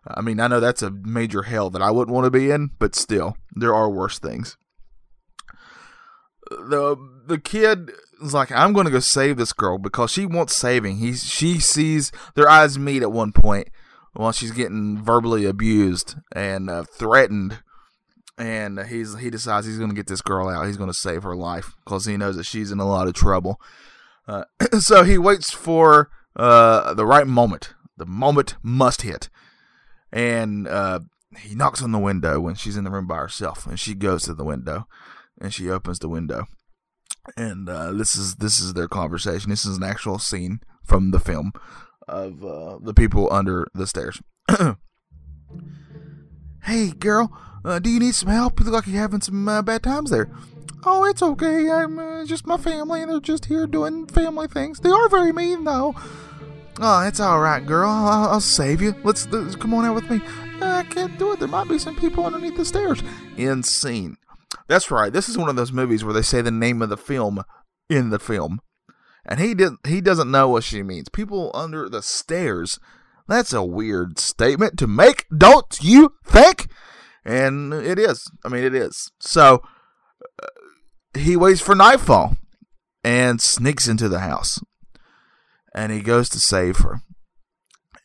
I 0.07 0.21
mean, 0.21 0.39
I 0.39 0.47
know 0.47 0.59
that's 0.59 0.81
a 0.81 0.91
major 0.91 1.43
hell 1.43 1.69
that 1.69 1.81
I 1.81 1.91
wouldn't 1.91 2.15
want 2.15 2.25
to 2.25 2.31
be 2.31 2.49
in, 2.49 2.71
but 2.79 2.95
still, 2.95 3.35
there 3.53 3.75
are 3.75 3.89
worse 3.89 4.19
things 4.19 4.57
the 6.49 6.95
the 7.25 7.37
kid 7.37 7.91
is 8.21 8.33
like, 8.33 8.51
I'm 8.51 8.73
going 8.73 8.85
to 8.85 8.91
go 8.91 8.99
save 8.99 9.37
this 9.37 9.53
girl 9.53 9.77
because 9.77 10.11
she 10.11 10.25
wants 10.25 10.55
saving. 10.55 10.97
He 10.97 11.13
she 11.13 11.59
sees 11.59 12.11
their 12.35 12.49
eyes 12.49 12.79
meet 12.79 13.01
at 13.01 13.11
one 13.11 13.31
point 13.31 13.69
while 14.13 14.31
she's 14.31 14.51
getting 14.51 15.01
verbally 15.01 15.45
abused 15.45 16.15
and 16.33 16.69
uh, 16.69 16.83
threatened, 16.83 17.59
and 18.37 18.79
he's 18.85 19.17
he 19.17 19.29
decides 19.29 19.65
he's 19.65 19.77
going 19.77 19.89
to 19.89 19.95
get 19.95 20.07
this 20.07 20.21
girl 20.21 20.49
out. 20.49 20.65
He's 20.65 20.77
going 20.77 20.89
to 20.89 20.93
save 20.93 21.23
her 21.23 21.35
life 21.35 21.75
because 21.83 22.05
he 22.05 22.17
knows 22.17 22.37
that 22.37 22.45
she's 22.45 22.71
in 22.71 22.79
a 22.79 22.87
lot 22.87 23.07
of 23.07 23.13
trouble. 23.13 23.59
Uh, 24.27 24.43
so 24.79 25.03
he 25.03 25.17
waits 25.17 25.51
for 25.51 26.09
uh, 26.35 26.93
the 26.93 27.05
right 27.05 27.27
moment. 27.27 27.73
The 27.97 28.05
moment 28.05 28.55
must 28.61 29.01
hit, 29.01 29.29
and 30.11 30.67
uh, 30.67 30.99
he 31.39 31.55
knocks 31.55 31.81
on 31.81 31.91
the 31.91 31.99
window 31.99 32.39
when 32.39 32.55
she's 32.55 32.77
in 32.77 32.83
the 32.83 32.91
room 32.91 33.07
by 33.07 33.17
herself, 33.17 33.65
and 33.65 33.79
she 33.79 33.95
goes 33.95 34.23
to 34.23 34.33
the 34.33 34.43
window 34.43 34.87
and 35.39 35.53
she 35.53 35.69
opens 35.69 35.99
the 35.99 36.09
window. 36.09 36.45
And 37.35 37.67
uh, 37.69 37.91
this 37.91 38.15
is 38.15 38.35
this 38.35 38.59
is 38.59 38.73
their 38.73 38.87
conversation. 38.87 39.49
This 39.49 39.65
is 39.65 39.77
an 39.77 39.83
actual 39.83 40.17
scene 40.19 40.61
from 40.83 41.11
the 41.11 41.19
film 41.19 41.51
of 42.07 42.43
uh, 42.43 42.79
the 42.81 42.93
people 42.93 43.27
under 43.31 43.67
the 43.73 43.85
stairs. 43.85 44.21
hey, 46.63 46.91
girl, 46.91 47.31
uh, 47.63 47.79
do 47.79 47.89
you 47.89 47.99
need 47.99 48.15
some 48.15 48.29
help? 48.29 48.59
You 48.59 48.65
look 48.65 48.73
like 48.73 48.87
you're 48.87 49.01
having 49.01 49.21
some 49.21 49.47
uh, 49.47 49.61
bad 49.61 49.83
times 49.83 50.09
there. 50.09 50.29
Oh, 50.83 51.03
it's 51.05 51.21
okay. 51.21 51.69
I'm 51.69 51.99
uh, 51.99 52.25
just 52.25 52.47
my 52.47 52.57
family, 52.57 53.01
and 53.01 53.11
they're 53.11 53.19
just 53.19 53.45
here 53.45 53.67
doing 53.67 54.07
family 54.07 54.47
things. 54.47 54.79
They 54.79 54.89
are 54.89 55.09
very 55.09 55.33
mean, 55.33 55.63
though. 55.63 55.95
Oh, 56.79 57.05
it's 57.07 57.19
all 57.19 57.39
right, 57.39 57.65
girl. 57.65 57.89
I'll, 57.89 58.29
I'll 58.29 58.41
save 58.41 58.81
you. 58.81 58.95
Let's, 59.03 59.27
let's 59.31 59.55
come 59.55 59.73
on 59.73 59.85
out 59.85 59.95
with 59.95 60.09
me. 60.09 60.21
I 60.61 60.83
can't 60.83 61.17
do 61.17 61.33
it. 61.33 61.39
There 61.39 61.47
might 61.47 61.67
be 61.67 61.79
some 61.79 61.95
people 61.95 62.25
underneath 62.25 62.55
the 62.55 62.65
stairs. 62.65 63.01
Insane. 63.35 64.17
That's 64.67 64.91
right. 64.91 65.11
This 65.11 65.29
is 65.29 65.37
one 65.37 65.49
of 65.49 65.55
those 65.55 65.71
movies 65.71 66.03
where 66.03 66.13
they 66.13 66.21
say 66.21 66.41
the 66.41 66.51
name 66.51 66.81
of 66.81 66.89
the 66.89 66.97
film 66.97 67.43
in 67.89 68.09
the 68.09 68.19
film, 68.19 68.59
and 69.25 69.39
he 69.39 69.53
didn't. 69.53 69.85
He 69.87 70.01
doesn't 70.01 70.29
know 70.31 70.49
what 70.49 70.63
she 70.63 70.83
means. 70.83 71.09
People 71.09 71.51
under 71.53 71.89
the 71.89 72.01
stairs. 72.01 72.79
That's 73.27 73.53
a 73.53 73.63
weird 73.63 74.19
statement 74.19 74.77
to 74.79 74.87
make, 74.87 75.25
don't 75.35 75.77
you 75.81 76.13
think? 76.25 76.69
And 77.25 77.73
it 77.73 77.99
is. 77.99 78.31
I 78.45 78.49
mean, 78.49 78.63
it 78.63 78.73
is. 78.73 79.11
So 79.19 79.61
uh, 80.41 80.47
he 81.13 81.35
waits 81.35 81.61
for 81.61 81.75
nightfall 81.75 82.37
and 83.03 83.41
sneaks 83.41 83.87
into 83.87 84.07
the 84.07 84.19
house, 84.19 84.61
and 85.73 85.91
he 85.91 86.01
goes 86.01 86.29
to 86.29 86.39
save 86.39 86.77
her. 86.77 87.01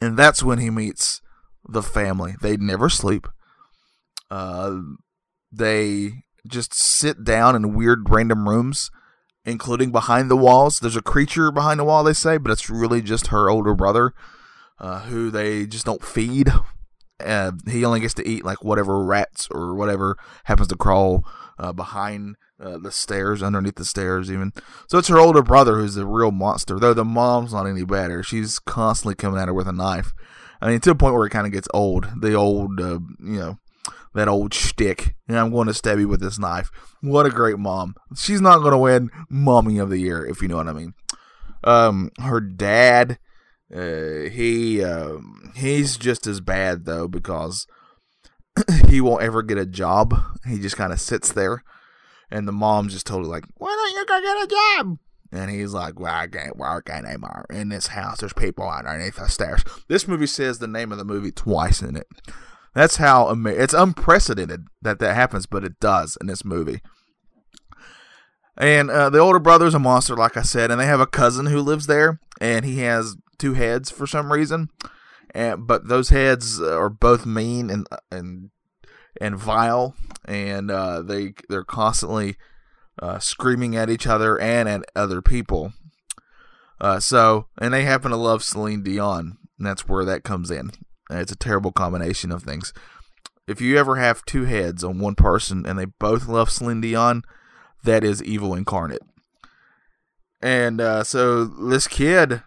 And 0.00 0.16
that's 0.16 0.42
when 0.42 0.58
he 0.58 0.70
meets 0.70 1.20
the 1.68 1.82
family. 1.82 2.34
They 2.40 2.56
never 2.56 2.88
sleep. 2.88 3.28
Uh, 4.30 4.80
they 5.52 6.24
just 6.46 6.74
sit 6.74 7.22
down 7.22 7.54
in 7.54 7.74
weird 7.74 8.10
random 8.10 8.48
rooms, 8.48 8.90
including 9.44 9.92
behind 9.92 10.30
the 10.30 10.36
walls. 10.36 10.80
There's 10.80 10.96
a 10.96 11.02
creature 11.02 11.52
behind 11.52 11.78
the 11.78 11.84
wall, 11.84 12.02
they 12.02 12.12
say, 12.12 12.38
but 12.38 12.50
it's 12.50 12.70
really 12.70 13.02
just 13.02 13.28
her 13.28 13.48
older 13.48 13.74
brother, 13.74 14.12
uh, 14.82 15.00
who 15.00 15.30
they 15.30 15.64
just 15.64 15.86
don't 15.86 16.04
feed. 16.04 16.52
Uh, 17.24 17.52
he 17.70 17.84
only 17.84 18.00
gets 18.00 18.14
to 18.14 18.28
eat 18.28 18.44
like 18.44 18.64
whatever 18.64 19.02
rats 19.02 19.48
or 19.52 19.74
whatever 19.74 20.16
happens 20.44 20.68
to 20.68 20.76
crawl 20.76 21.24
uh, 21.58 21.72
behind 21.72 22.34
uh, 22.60 22.78
the 22.78 22.90
stairs, 22.90 23.42
underneath 23.42 23.76
the 23.76 23.84
stairs, 23.84 24.30
even. 24.30 24.52
So 24.88 24.98
it's 24.98 25.08
her 25.08 25.18
older 25.18 25.42
brother 25.42 25.76
who's 25.76 25.94
the 25.94 26.04
real 26.04 26.32
monster. 26.32 26.78
Though 26.78 26.94
the 26.94 27.04
mom's 27.04 27.52
not 27.52 27.66
any 27.66 27.84
better. 27.84 28.22
She's 28.22 28.58
constantly 28.58 29.14
coming 29.14 29.40
at 29.40 29.48
her 29.48 29.54
with 29.54 29.68
a 29.68 29.72
knife. 29.72 30.12
I 30.60 30.68
mean, 30.68 30.80
to 30.80 30.90
the 30.90 30.94
point 30.94 31.14
where 31.14 31.26
it 31.26 31.30
kind 31.30 31.46
of 31.46 31.52
gets 31.52 31.68
old. 31.72 32.08
The 32.20 32.34
old, 32.34 32.80
uh, 32.80 33.00
you 33.20 33.38
know, 33.38 33.58
that 34.14 34.28
old 34.28 34.54
shtick. 34.54 35.14
And 35.28 35.38
I'm 35.38 35.50
going 35.50 35.68
to 35.68 35.74
stab 35.74 35.98
you 35.98 36.08
with 36.08 36.20
this 36.20 36.38
knife. 36.38 36.70
What 37.00 37.26
a 37.26 37.30
great 37.30 37.58
mom. 37.58 37.94
She's 38.16 38.40
not 38.40 38.58
going 38.58 38.72
to 38.72 38.78
win 38.78 39.10
Mommy 39.28 39.78
of 39.78 39.90
the 39.90 39.98
Year, 39.98 40.24
if 40.24 40.42
you 40.42 40.48
know 40.48 40.56
what 40.56 40.68
I 40.68 40.72
mean. 40.72 40.94
Um, 41.64 42.10
her 42.20 42.40
dad, 42.40 43.18
uh, 43.74 44.28
he, 44.30 44.82
um, 44.84 45.52
he's 45.56 45.96
just 45.96 46.26
as 46.26 46.40
bad 46.40 46.84
though 46.84 47.08
because 47.08 47.66
he 48.88 49.00
won't 49.00 49.22
ever 49.22 49.42
get 49.42 49.58
a 49.58 49.66
job. 49.66 50.14
He 50.46 50.58
just 50.58 50.76
kind 50.76 50.92
of 50.92 51.00
sits 51.00 51.32
there, 51.32 51.62
and 52.30 52.46
the 52.46 52.52
mom's 52.52 52.92
just 52.92 53.06
totally 53.06 53.30
like, 53.30 53.44
"Why 53.56 53.68
don't 53.68 53.96
you 53.96 54.06
go 54.06 54.20
get 54.20 54.44
a 54.44 54.78
job?" 54.78 54.98
And 55.32 55.50
he's 55.50 55.72
like, 55.72 55.98
"Well, 55.98 56.14
I 56.14 56.26
can't 56.26 56.56
work 56.56 56.90
anymore 56.90 57.46
in 57.50 57.70
this 57.70 57.88
house. 57.88 58.20
There's 58.20 58.34
people 58.34 58.68
underneath 58.68 59.16
the 59.16 59.28
stairs." 59.28 59.64
This 59.88 60.06
movie 60.06 60.26
says 60.26 60.58
the 60.58 60.68
name 60.68 60.92
of 60.92 60.98
the 60.98 61.04
movie 61.04 61.32
twice 61.32 61.80
in 61.80 61.96
it. 61.96 62.06
That's 62.74 62.96
how 62.96 63.28
it's 63.46 63.74
unprecedented 63.74 64.66
that 64.80 64.98
that 64.98 65.14
happens, 65.14 65.46
but 65.46 65.64
it 65.64 65.78
does 65.80 66.16
in 66.20 66.26
this 66.26 66.44
movie. 66.44 66.80
And 68.56 68.90
uh, 68.90 69.10
the 69.10 69.18
older 69.18 69.38
brother's 69.38 69.74
a 69.74 69.78
monster, 69.78 70.14
like 70.14 70.36
I 70.36 70.42
said, 70.42 70.70
and 70.70 70.80
they 70.80 70.86
have 70.86 71.00
a 71.00 71.06
cousin 71.06 71.46
who 71.46 71.60
lives 71.60 71.86
there, 71.86 72.20
and 72.40 72.64
he 72.64 72.80
has 72.80 73.16
two 73.42 73.54
heads 73.54 73.90
for 73.90 74.06
some 74.06 74.32
reason. 74.32 74.70
And 75.34 75.66
but 75.66 75.88
those 75.88 76.10
heads 76.10 76.60
are 76.60 76.88
both 76.88 77.26
mean 77.26 77.70
and 77.70 77.86
and 78.10 78.50
and 79.20 79.36
vile, 79.36 79.94
and 80.24 80.70
uh, 80.70 81.02
they 81.02 81.34
they're 81.48 81.64
constantly 81.64 82.36
uh, 83.00 83.18
screaming 83.18 83.76
at 83.76 83.90
each 83.90 84.06
other 84.06 84.38
and 84.38 84.68
at 84.68 84.82
other 84.94 85.20
people. 85.20 85.72
Uh, 86.80 87.00
so, 87.00 87.46
and 87.60 87.74
they 87.74 87.84
happen 87.84 88.10
to 88.10 88.16
love 88.16 88.42
Celine 88.42 88.82
Dion, 88.82 89.38
and 89.58 89.66
that's 89.66 89.88
where 89.88 90.04
that 90.04 90.24
comes 90.24 90.50
in. 90.50 90.70
It's 91.10 91.32
a 91.32 91.36
terrible 91.36 91.72
combination 91.72 92.32
of 92.32 92.42
things. 92.42 92.72
If 93.46 93.60
you 93.60 93.76
ever 93.76 93.96
have 93.96 94.24
two 94.24 94.44
heads 94.44 94.84
on 94.84 94.98
one 94.98 95.14
person 95.14 95.66
and 95.66 95.78
they 95.78 95.84
both 95.84 96.26
love 96.26 96.50
Celine 96.50 96.80
Dion, 96.80 97.22
that 97.84 98.04
is 98.04 98.22
evil 98.22 98.54
incarnate. 98.54 99.02
And 100.40 100.80
uh, 100.80 101.04
so 101.04 101.44
this 101.44 101.86
kid 101.86 102.42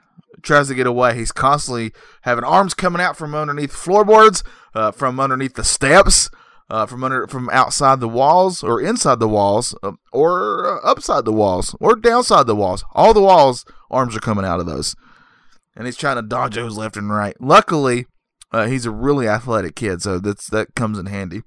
tries 0.46 0.68
to 0.70 0.76
get 0.76 0.88
away. 0.88 1.16
He's 1.16 1.32
constantly 1.32 1.92
having 2.22 2.44
arms 2.44 2.74
coming 2.74 3.02
out 3.02 3.18
from 3.18 3.36
underneath 3.36 3.74
floorboards, 3.74 4.44
uh, 4.74 4.92
from 4.92 5.20
underneath 5.20 5.56
the 5.56 5.64
steps, 5.64 6.30
uh, 6.70 6.86
from 6.86 7.04
under 7.04 7.28
from 7.28 7.50
outside 7.52 8.00
the 8.00 8.10
walls 8.10 8.64
or 8.64 8.82
inside 8.82 9.20
the 9.20 9.28
walls, 9.28 9.76
uh, 9.84 9.92
or 10.12 10.86
upside 10.86 11.26
the 11.26 11.34
walls 11.34 11.76
or 11.80 11.96
downside 11.96 12.48
the 12.48 12.56
walls. 12.56 12.84
All 12.94 13.14
the 13.14 13.22
walls, 13.22 13.66
arms 13.92 14.16
are 14.16 14.22
coming 14.22 14.46
out 14.46 14.60
of 14.60 14.66
those, 14.66 14.96
and 15.76 15.86
he's 15.86 15.98
trying 15.98 16.16
to 16.16 16.22
dodge 16.22 16.56
those 16.56 16.78
left 16.78 16.98
and 16.98 17.10
right. 17.10 17.36
Luckily, 17.40 18.08
uh, 18.52 18.68
he's 18.68 18.86
a 18.86 18.92
really 18.92 19.28
athletic 19.28 19.76
kid, 19.76 20.02
so 20.02 20.20
that's 20.20 20.48
that 20.48 20.76
comes 20.76 20.98
in 20.98 21.08
handy. 21.08 21.44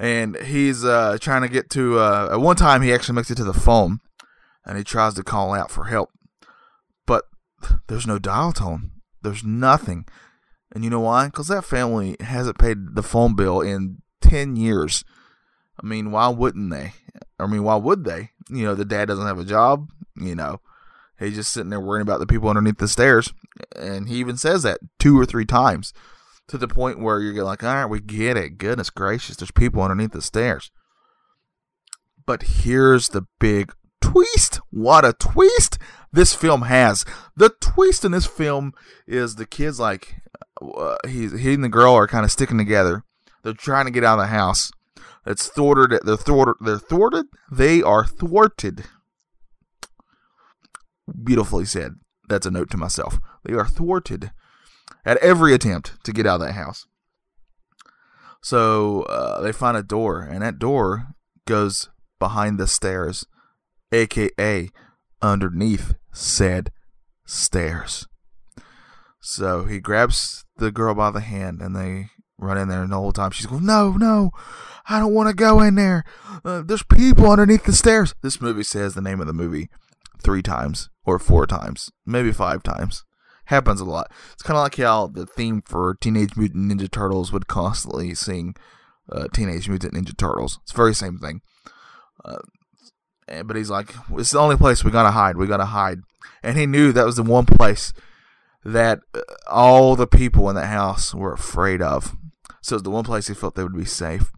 And 0.00 0.36
he's 0.36 0.84
uh, 0.84 1.18
trying 1.20 1.42
to 1.42 1.48
get 1.48 1.70
to. 1.70 1.98
Uh, 1.98 2.30
at 2.32 2.40
one 2.40 2.56
time, 2.56 2.82
he 2.82 2.92
actually 2.92 3.16
makes 3.16 3.30
it 3.30 3.34
to 3.36 3.44
the 3.44 3.52
phone, 3.52 3.98
and 4.64 4.78
he 4.78 4.84
tries 4.84 5.14
to 5.14 5.24
call 5.24 5.52
out 5.52 5.70
for 5.70 5.84
help, 5.84 6.10
there's 7.88 8.06
no 8.06 8.18
dial 8.18 8.52
tone. 8.52 8.90
There's 9.22 9.44
nothing. 9.44 10.06
And 10.74 10.84
you 10.84 10.90
know 10.90 11.00
why? 11.00 11.26
Because 11.26 11.48
that 11.48 11.64
family 11.64 12.16
hasn't 12.20 12.58
paid 12.58 12.94
the 12.94 13.02
phone 13.02 13.34
bill 13.34 13.60
in 13.60 14.02
10 14.20 14.56
years. 14.56 15.04
I 15.82 15.86
mean, 15.86 16.10
why 16.10 16.28
wouldn't 16.28 16.70
they? 16.70 16.92
I 17.38 17.46
mean, 17.46 17.62
why 17.62 17.76
would 17.76 18.04
they? 18.04 18.30
You 18.50 18.64
know, 18.64 18.74
the 18.74 18.84
dad 18.84 19.06
doesn't 19.06 19.26
have 19.26 19.38
a 19.38 19.44
job. 19.44 19.88
You 20.16 20.34
know, 20.34 20.60
he's 21.18 21.36
just 21.36 21.52
sitting 21.52 21.70
there 21.70 21.80
worrying 21.80 22.02
about 22.02 22.20
the 22.20 22.26
people 22.26 22.48
underneath 22.48 22.78
the 22.78 22.88
stairs. 22.88 23.32
And 23.76 24.08
he 24.08 24.16
even 24.16 24.36
says 24.36 24.62
that 24.64 24.80
two 24.98 25.18
or 25.18 25.24
three 25.24 25.44
times 25.44 25.92
to 26.48 26.58
the 26.58 26.68
point 26.68 27.00
where 27.00 27.20
you're 27.20 27.44
like, 27.44 27.62
all 27.62 27.74
right, 27.74 27.86
we 27.86 28.00
get 28.00 28.36
it. 28.36 28.58
Goodness 28.58 28.90
gracious, 28.90 29.36
there's 29.36 29.50
people 29.50 29.82
underneath 29.82 30.12
the 30.12 30.22
stairs. 30.22 30.70
But 32.26 32.42
here's 32.42 33.10
the 33.10 33.26
big 33.38 33.72
twist. 34.00 34.60
What 34.70 35.04
a 35.04 35.12
twist 35.12 35.78
this 36.12 36.34
film 36.34 36.62
has. 36.62 37.04
The 37.36 37.50
twist 37.60 38.04
in 38.04 38.12
this 38.12 38.26
film 38.26 38.72
is 39.06 39.34
the 39.34 39.46
kids 39.46 39.78
like 39.78 40.16
uh, 40.60 40.96
he's 41.06 41.38
he 41.38 41.54
and 41.54 41.64
the 41.64 41.68
girl 41.68 41.94
are 41.94 42.06
kind 42.06 42.24
of 42.24 42.32
sticking 42.32 42.58
together. 42.58 43.04
They're 43.42 43.52
trying 43.52 43.86
to 43.86 43.92
get 43.92 44.04
out 44.04 44.18
of 44.18 44.24
the 44.24 44.28
house. 44.28 44.70
It's 45.26 45.46
thwarted. 45.48 46.00
They're 46.04 46.16
thwarted. 46.16 46.54
They're 46.60 46.78
thwarted. 46.78 47.26
They 47.50 47.82
are 47.82 48.04
thwarted. 48.04 48.84
Beautifully 51.22 51.64
said. 51.64 51.94
That's 52.28 52.46
a 52.46 52.50
note 52.50 52.70
to 52.70 52.76
myself. 52.76 53.18
They 53.44 53.54
are 53.54 53.66
thwarted 53.66 54.32
at 55.04 55.16
every 55.18 55.54
attempt 55.54 56.02
to 56.04 56.12
get 56.12 56.26
out 56.26 56.40
of 56.40 56.46
that 56.46 56.52
house. 56.52 56.86
So 58.42 59.02
uh, 59.02 59.40
they 59.40 59.52
find 59.52 59.76
a 59.76 59.82
door, 59.82 60.20
and 60.20 60.42
that 60.42 60.58
door 60.58 61.08
goes 61.46 61.88
behind 62.18 62.58
the 62.58 62.66
stairs, 62.66 63.26
aka 63.92 64.68
underneath 65.20 65.94
said 66.12 66.70
stairs. 67.24 68.06
So 69.20 69.64
he 69.64 69.80
grabs 69.80 70.44
the 70.56 70.70
girl 70.70 70.94
by 70.94 71.10
the 71.10 71.20
hand, 71.20 71.60
and 71.60 71.76
they 71.76 72.10
run 72.38 72.58
in 72.58 72.68
there. 72.68 72.82
And 72.82 72.92
the 72.92 72.96
whole 72.96 73.12
time 73.12 73.30
she's 73.30 73.46
going, 73.46 73.66
"No, 73.66 73.92
no, 73.92 74.30
I 74.88 74.98
don't 74.98 75.14
want 75.14 75.28
to 75.28 75.34
go 75.34 75.60
in 75.60 75.74
there. 75.74 76.04
Uh, 76.44 76.62
there's 76.62 76.82
people 76.82 77.30
underneath 77.30 77.64
the 77.64 77.72
stairs." 77.72 78.14
This 78.22 78.40
movie 78.40 78.62
says 78.62 78.94
the 78.94 79.02
name 79.02 79.20
of 79.20 79.26
the 79.26 79.32
movie 79.32 79.68
three 80.22 80.42
times 80.42 80.88
or 81.04 81.18
four 81.18 81.46
times, 81.46 81.90
maybe 82.06 82.32
five 82.32 82.62
times. 82.62 83.04
Happens 83.46 83.80
a 83.80 83.84
lot. 83.84 84.12
It's 84.34 84.42
kind 84.42 84.58
of 84.58 84.62
like 84.62 84.76
how 84.76 85.06
the 85.06 85.24
theme 85.24 85.62
for 85.64 85.96
Teenage 86.00 86.36
Mutant 86.36 86.70
Ninja 86.70 86.90
Turtles 86.90 87.32
would 87.32 87.48
constantly 87.48 88.14
sing 88.14 88.54
uh, 89.10 89.28
Teenage 89.32 89.68
Mutant 89.68 89.94
Ninja 89.94 90.16
Turtles. 90.16 90.58
It's 90.62 90.72
the 90.72 90.76
very 90.76 90.94
same 90.94 91.18
thing. 91.18 91.40
Uh, 92.24 92.38
but 93.44 93.56
he's 93.56 93.70
like, 93.70 93.94
it's 94.12 94.30
the 94.30 94.38
only 94.38 94.56
place 94.56 94.84
we 94.84 94.90
gotta 94.90 95.10
hide. 95.10 95.36
We 95.36 95.46
gotta 95.46 95.66
hide. 95.66 96.00
And 96.42 96.56
he 96.56 96.66
knew 96.66 96.92
that 96.92 97.06
was 97.06 97.16
the 97.16 97.22
one 97.22 97.46
place 97.46 97.92
that 98.64 99.00
uh, 99.14 99.20
all 99.48 99.96
the 99.96 100.06
people 100.06 100.48
in 100.48 100.56
that 100.56 100.66
house 100.66 101.14
were 101.14 101.32
afraid 101.32 101.82
of. 101.82 102.16
So 102.62 102.76
it's 102.76 102.82
the 102.82 102.90
one 102.90 103.04
place 103.04 103.28
he 103.28 103.34
felt 103.34 103.54
they 103.54 103.62
would 103.62 103.76
be 103.76 103.84
safe. 103.84 104.30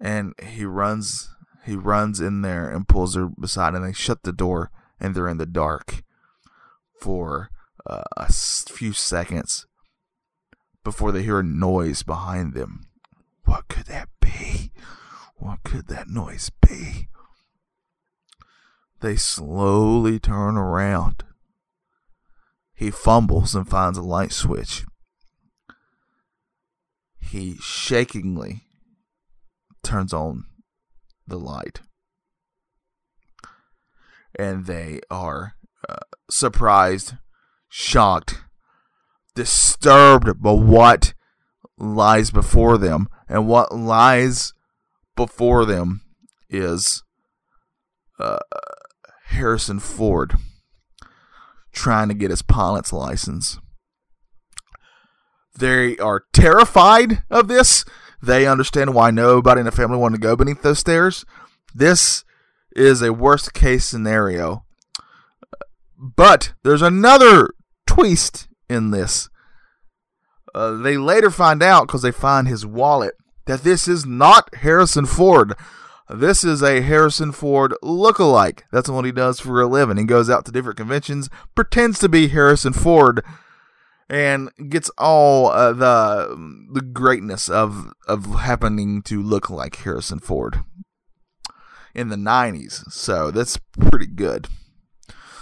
And 0.00 0.34
he 0.42 0.64
runs, 0.64 1.30
he 1.64 1.74
runs 1.74 2.20
in 2.20 2.42
there 2.42 2.68
and 2.70 2.88
pulls 2.88 3.14
her 3.14 3.26
beside, 3.26 3.74
and 3.74 3.84
they 3.84 3.92
shut 3.92 4.22
the 4.22 4.32
door, 4.32 4.70
and 5.00 5.14
they're 5.14 5.28
in 5.28 5.38
the 5.38 5.46
dark 5.46 6.02
for 7.00 7.50
uh, 7.88 8.02
a 8.16 8.32
few 8.32 8.92
seconds 8.92 9.66
before 10.84 11.12
they 11.12 11.22
hear 11.22 11.40
a 11.40 11.44
noise 11.44 12.02
behind 12.02 12.54
them. 12.54 12.86
What 13.44 13.68
could 13.68 13.86
that 13.86 14.08
be? 14.20 14.72
What 15.36 15.62
could 15.62 15.88
that 15.88 16.08
noise 16.08 16.50
be? 16.66 17.08
They 19.00 19.16
slowly 19.16 20.18
turn 20.18 20.56
around. 20.56 21.24
He 22.74 22.90
fumbles 22.90 23.54
and 23.54 23.68
finds 23.68 23.98
a 23.98 24.02
light 24.02 24.32
switch. 24.32 24.84
He 27.18 27.56
shakingly 27.60 28.62
turns 29.82 30.12
on 30.12 30.44
the 31.26 31.38
light. 31.38 31.80
And 34.38 34.66
they 34.66 35.00
are 35.10 35.54
uh, 35.88 35.96
surprised, 36.30 37.14
shocked, 37.68 38.42
disturbed 39.34 40.42
by 40.42 40.52
what 40.52 41.14
lies 41.78 42.30
before 42.30 42.78
them. 42.78 43.08
And 43.28 43.48
what 43.48 43.74
lies 43.74 44.52
before 45.16 45.64
them 45.64 46.02
is 46.48 47.02
uh, 48.18 48.38
Harrison 49.36 49.78
Ford 49.78 50.34
trying 51.72 52.08
to 52.08 52.14
get 52.14 52.30
his 52.30 52.42
pilot's 52.42 52.92
license. 52.92 53.58
They 55.58 55.96
are 55.98 56.24
terrified 56.32 57.22
of 57.30 57.48
this. 57.48 57.84
They 58.22 58.46
understand 58.46 58.94
why 58.94 59.10
nobody 59.10 59.60
in 59.60 59.66
the 59.66 59.72
family 59.72 59.98
wanted 59.98 60.16
to 60.16 60.22
go 60.22 60.36
beneath 60.36 60.62
those 60.62 60.78
stairs. 60.78 61.24
This 61.74 62.24
is 62.74 63.02
a 63.02 63.12
worst 63.12 63.54
case 63.54 63.84
scenario. 63.84 64.64
But 65.98 66.52
there's 66.62 66.82
another 66.82 67.50
twist 67.86 68.48
in 68.68 68.90
this. 68.90 69.28
Uh, 70.54 70.72
they 70.72 70.96
later 70.96 71.30
find 71.30 71.62
out 71.62 71.86
because 71.86 72.02
they 72.02 72.10
find 72.10 72.48
his 72.48 72.66
wallet 72.66 73.14
that 73.46 73.62
this 73.62 73.86
is 73.86 74.04
not 74.04 74.54
Harrison 74.56 75.06
Ford. 75.06 75.54
This 76.08 76.44
is 76.44 76.62
a 76.62 76.82
Harrison 76.82 77.32
Ford 77.32 77.74
look-alike. 77.82 78.64
That's 78.70 78.88
what 78.88 79.04
he 79.04 79.12
does 79.12 79.40
for 79.40 79.60
a 79.60 79.66
living. 79.66 79.96
He 79.96 80.04
goes 80.04 80.30
out 80.30 80.44
to 80.46 80.52
different 80.52 80.76
conventions, 80.76 81.28
pretends 81.54 81.98
to 81.98 82.08
be 82.08 82.28
Harrison 82.28 82.72
Ford, 82.72 83.24
and 84.08 84.50
gets 84.68 84.88
all 84.98 85.48
uh, 85.48 85.72
the 85.72 86.68
the 86.72 86.80
greatness 86.80 87.48
of 87.48 87.92
of 88.06 88.26
happening 88.36 89.02
to 89.02 89.20
look 89.20 89.50
like 89.50 89.76
Harrison 89.76 90.20
Ford 90.20 90.62
in 91.92 92.08
the 92.08 92.16
'90s. 92.16 92.92
So 92.92 93.32
that's 93.32 93.58
pretty 93.90 94.06
good. 94.06 94.46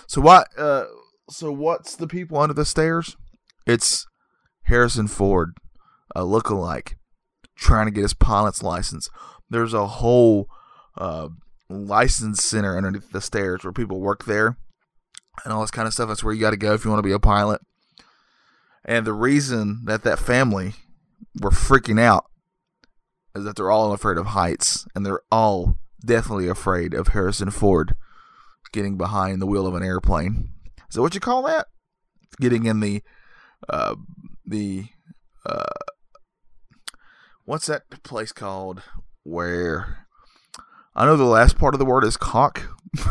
So 0.07 0.23
what? 0.23 0.49
Uh, 0.59 0.87
so 1.29 1.53
what's 1.53 1.95
the 1.95 2.07
people 2.07 2.39
under 2.39 2.55
the 2.55 2.65
stairs? 2.65 3.17
It's 3.67 4.07
Harrison 4.63 5.09
Ford, 5.09 5.57
a 6.15 6.25
look-alike, 6.25 6.97
trying 7.57 7.87
to 7.87 7.91
get 7.91 8.03
his 8.03 8.15
pilot's 8.15 8.63
license. 8.63 9.09
There's 9.51 9.75
a 9.75 9.87
whole 9.87 10.49
uh, 10.97 11.29
license 11.69 12.43
center 12.43 12.77
underneath 12.77 13.11
the 13.11 13.21
stairs 13.21 13.65
where 13.65 13.73
people 13.73 14.01
work 14.01 14.25
there 14.25 14.57
and 15.45 15.53
all 15.53 15.61
this 15.61 15.71
kind 15.71 15.87
of 15.87 15.95
stuff. 15.95 16.09
That's 16.09 16.25
where 16.25 16.35
you 16.35 16.41
got 16.41 16.51
to 16.51 16.57
go 16.57 16.75
if 16.75 16.85
you 16.85 16.91
want 16.91 17.03
to 17.03 17.09
be 17.09 17.13
a 17.13 17.19
pilot. 17.19 17.61
And 18.85 19.07
the 19.07 19.13
reason 19.13 19.83
that 19.85 20.03
that 20.03 20.19
family 20.19 20.75
were 21.41 21.51
freaking 21.51 22.01
out 22.01 22.27
is 23.35 23.45
that 23.45 23.57
they're 23.57 23.71
all 23.71 23.93
afraid 23.93 24.17
of 24.19 24.27
heights, 24.27 24.87
and 24.95 25.05
they're 25.05 25.23
all 25.31 25.79
definitely 26.05 26.49
afraid 26.49 26.95
of 26.95 27.09
Harrison 27.09 27.51
Ford 27.51 27.97
getting 28.73 28.97
behind 28.97 29.41
the 29.41 29.47
wheel 29.47 29.67
of 29.67 29.75
an 29.75 29.83
airplane. 29.83 30.51
Is 30.89 30.95
that 30.95 31.03
what 31.03 31.15
you 31.15 31.21
call 31.21 31.43
that? 31.43 31.67
Getting 32.41 32.67
in 32.67 32.81
the 32.81 33.03
uh, 33.69 33.95
the 34.45 34.87
uh, 35.47 35.65
what's 37.45 37.67
that 37.67 37.89
place 38.03 38.33
called 38.33 38.83
where 39.25 40.07
I 40.95 41.05
know 41.05 41.17
the 41.17 41.25
last 41.25 41.59
part 41.59 41.75
of 41.75 41.81
the 41.81 41.85
word 41.85 42.05
is 42.05 42.17
cock, 42.17 42.63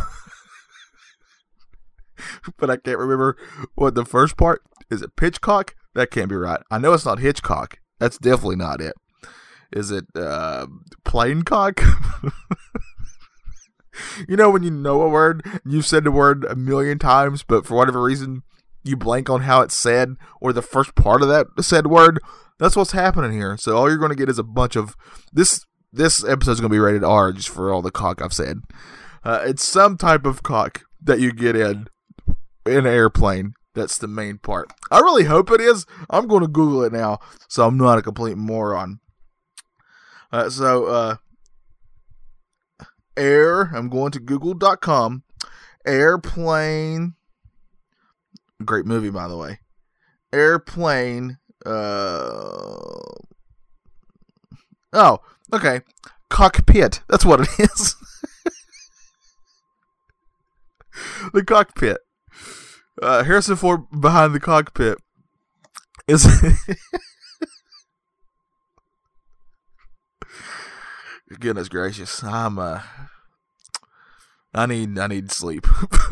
but 2.58 2.70
I 2.70 2.78
can't 2.78 2.98
remember 2.98 3.36
what 3.76 3.96
the 3.96 4.06
first 4.06 4.38
part 4.38 4.62
is. 4.90 5.02
It 5.02 5.18
pitchcock? 5.18 5.76
That 5.96 6.12
can't 6.12 6.30
be 6.30 6.36
right. 6.36 6.62
I 6.72 6.78
know 6.78 6.94
it's 6.94 7.06
not 7.06 7.20
Hitchcock. 7.20 7.80
That's 8.00 8.18
definitely 8.18 8.56
not 8.56 8.82
it. 8.82 8.94
Is 9.72 9.92
it 9.92 10.06
uh, 10.16 10.68
plain 11.04 11.44
cock? 11.44 11.82
you 14.28 14.38
know 14.38 14.50
when 14.50 14.64
you 14.64 14.72
know 14.72 15.02
a 15.02 15.10
word, 15.10 15.46
you've 15.66 15.86
said 15.86 16.04
the 16.04 16.12
word 16.12 16.46
a 16.46 16.56
million 16.56 17.00
times, 17.00 17.44
but 17.44 17.66
for 17.66 17.76
whatever 17.76 18.02
reason 18.02 18.44
you 18.84 18.98
blank 18.98 19.30
on 19.30 19.42
how 19.42 19.62
it's 19.62 19.76
said 19.76 20.16
or 20.42 20.54
the 20.54 20.62
first 20.62 20.96
part 20.96 21.22
of 21.22 21.28
that 21.30 21.48
said 21.62 21.88
word. 21.88 22.20
That's 22.60 22.76
what's 22.76 22.92
happening 22.92 23.32
here. 23.32 23.58
So 23.58 23.76
all 23.76 23.90
you're 23.90 23.98
going 23.98 24.12
to 24.12 24.16
get 24.16 24.30
is 24.30 24.40
a 24.40 24.44
bunch 24.44 24.76
of 24.76 24.96
this. 25.32 25.66
This 25.96 26.24
episode's 26.24 26.60
to 26.60 26.70
be 26.70 26.80
rated 26.80 27.04
R 27.04 27.32
just 27.32 27.50
for 27.50 27.72
all 27.72 27.84
the 27.84 27.92
cock 27.92 28.20
I've 28.20 28.34
said. 28.34 28.62
Uh, 29.24 29.44
it's 29.46 29.64
some 29.64 29.96
type 29.96 30.26
of 30.26 30.42
cock 30.42 30.86
that 31.00 31.20
you 31.20 31.32
get 31.32 31.56
in 31.56 31.88
in 32.66 32.78
an 32.80 32.88
airplane. 32.88 33.54
That's 33.76 34.00
the 34.00 34.08
main 34.08 34.40
part. 34.40 34.74
I 34.90 35.00
really 35.00 35.26
hope 35.26 35.52
it 35.52 35.62
is. 35.62 35.86
I'm 36.10 36.28
going 36.28 36.42
to 36.42 36.48
Google 36.48 36.84
it 36.84 36.94
now, 36.94 37.20
so 37.48 37.68
I'm 37.68 37.78
not 37.78 38.00
a 38.00 38.02
complete 38.02 38.38
moron. 38.38 39.00
Uh, 40.32 40.50
so, 40.50 40.86
uh, 40.86 41.16
air. 43.16 43.72
I'm 43.76 43.90
going 43.90 44.12
to 44.14 44.20
Google.com. 44.20 45.24
Airplane. 45.86 47.14
Great 48.66 48.86
movie, 48.86 49.12
by 49.12 49.28
the 49.28 49.38
way. 49.38 49.60
Airplane. 50.32 51.38
Uh. 51.66 52.90
Oh, 54.96 55.20
okay. 55.54 55.82
Cockpit. 56.30 57.02
That's 57.10 57.26
what 57.26 57.42
it 57.42 57.50
is. 57.60 57.96
the 61.34 61.44
cockpit. 61.44 61.98
Uh, 63.02 63.24
Harrison 63.24 63.56
Ford 63.56 63.82
behind 64.00 64.34
the 64.34 64.40
cockpit 64.40 64.98
is. 66.08 66.28
Goodness 71.40 71.68
gracious, 71.68 72.24
I'm 72.24 72.60
uh, 72.60 72.82
I 74.54 74.68
need 74.68 75.00
I 75.00 75.08
need 75.08 75.32
sleep. 75.32 75.66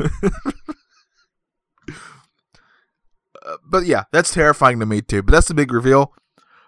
uh, 3.46 3.56
but 3.64 3.86
yeah, 3.86 4.04
that's 4.12 4.34
terrifying 4.34 4.80
to 4.80 4.86
me 4.86 5.00
too. 5.00 5.22
But 5.22 5.32
that's 5.32 5.48
the 5.48 5.54
big 5.54 5.72
reveal. 5.72 6.12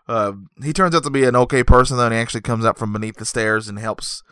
Uh, 0.06 0.32
he 0.62 0.72
turns 0.72 0.94
out 0.94 1.02
to 1.04 1.10
be 1.10 1.24
an 1.24 1.36
okay 1.36 1.64
person 1.64 1.96
though, 1.96 2.04
and 2.04 2.14
he 2.14 2.20
actually 2.20 2.42
comes 2.42 2.64
out 2.64 2.78
from 2.78 2.92
beneath 2.92 3.16
the 3.16 3.24
stairs 3.24 3.68
and 3.68 3.78
helps 3.78 4.22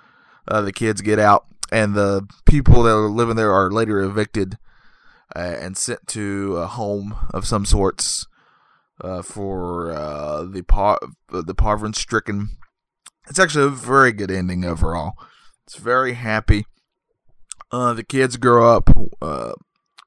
uh, 0.48 0.60
the 0.60 0.72
kids 0.72 1.00
get 1.00 1.18
out. 1.18 1.46
And 1.70 1.94
the 1.94 2.26
people 2.44 2.82
that 2.82 2.90
are 2.90 3.08
living 3.08 3.36
there 3.36 3.52
are 3.52 3.70
later 3.70 4.00
evicted 4.02 4.58
uh, 5.34 5.38
and 5.38 5.76
sent 5.76 6.06
to 6.08 6.56
a 6.58 6.66
home 6.66 7.16
of 7.32 7.46
some 7.46 7.64
sorts 7.64 8.26
uh, 9.00 9.22
for 9.22 9.90
uh, 9.90 10.42
the 10.42 10.62
the 11.30 11.54
poverty 11.54 11.98
stricken. 11.98 12.58
It's 13.28 13.38
actually 13.38 13.66
a 13.66 13.70
very 13.70 14.12
good 14.12 14.30
ending 14.30 14.64
overall. 14.64 15.14
It's 15.66 15.76
very 15.76 16.14
happy. 16.14 16.66
Uh, 17.70 17.94
the 17.94 18.04
kids 18.04 18.36
grow 18.36 18.76
up 18.76 18.90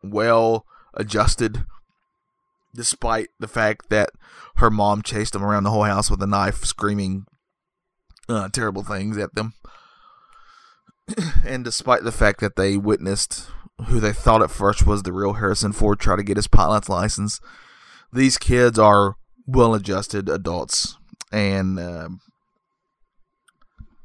well 0.04 0.66
adjusted, 0.94 1.66
despite 2.76 3.30
the 3.40 3.48
fact 3.48 3.90
that 3.90 4.10
her 4.58 4.70
mom 4.70 5.02
chased 5.02 5.34
them 5.34 5.44
around 5.44 5.64
the 5.64 5.72
whole 5.72 5.84
house 5.84 6.10
with 6.10 6.22
a 6.22 6.28
knife, 6.28 6.64
screaming 6.66 7.26
uh, 8.30 8.50
terrible 8.50 8.84
things 8.84 9.18
at 9.18 9.34
them. 9.36 9.54
and 11.46 11.64
despite 11.64 12.04
the 12.04 12.12
fact 12.12 12.40
that 12.40 12.56
they 12.56 12.78
witnessed 12.78 13.48
who 13.88 14.00
they 14.00 14.14
thought 14.14 14.42
at 14.42 14.52
first 14.52 14.86
was 14.86 15.04
the 15.04 15.12
real 15.12 15.34
Harrison 15.34 15.74
Ford 15.74 16.00
try 16.00 16.16
to 16.16 16.24
get 16.24 16.38
his 16.38 16.48
pilot's 16.48 16.90
license, 16.90 17.40
these 18.12 18.38
kids 18.38 18.80
are 18.80 19.16
well 19.46 19.76
adjusted 19.76 20.30
adults. 20.30 20.98
And 21.32 21.80
uh, 21.80 22.10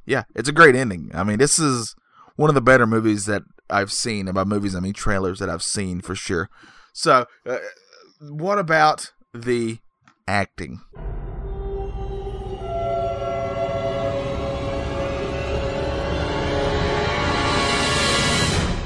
yeah, 0.06 0.24
it's 0.34 0.48
a 0.48 0.52
great 0.52 0.74
ending. 0.74 1.10
I 1.14 1.22
mean, 1.22 1.38
this 1.38 1.58
is 1.58 1.94
one 2.36 2.50
of 2.50 2.54
the 2.54 2.60
better 2.60 2.86
movies 2.86 3.26
that 3.26 3.42
I've 3.68 3.92
seen. 3.92 4.26
And 4.26 4.34
by 4.34 4.44
movies, 4.44 4.74
I 4.74 4.80
mean 4.80 4.92
trailers 4.92 5.38
that 5.38 5.48
I've 5.48 5.62
seen 5.62 6.00
for 6.00 6.14
sure. 6.14 6.48
So, 6.92 7.26
uh, 7.46 7.58
what 8.20 8.58
about 8.58 9.12
the 9.32 9.78
acting? 10.28 10.80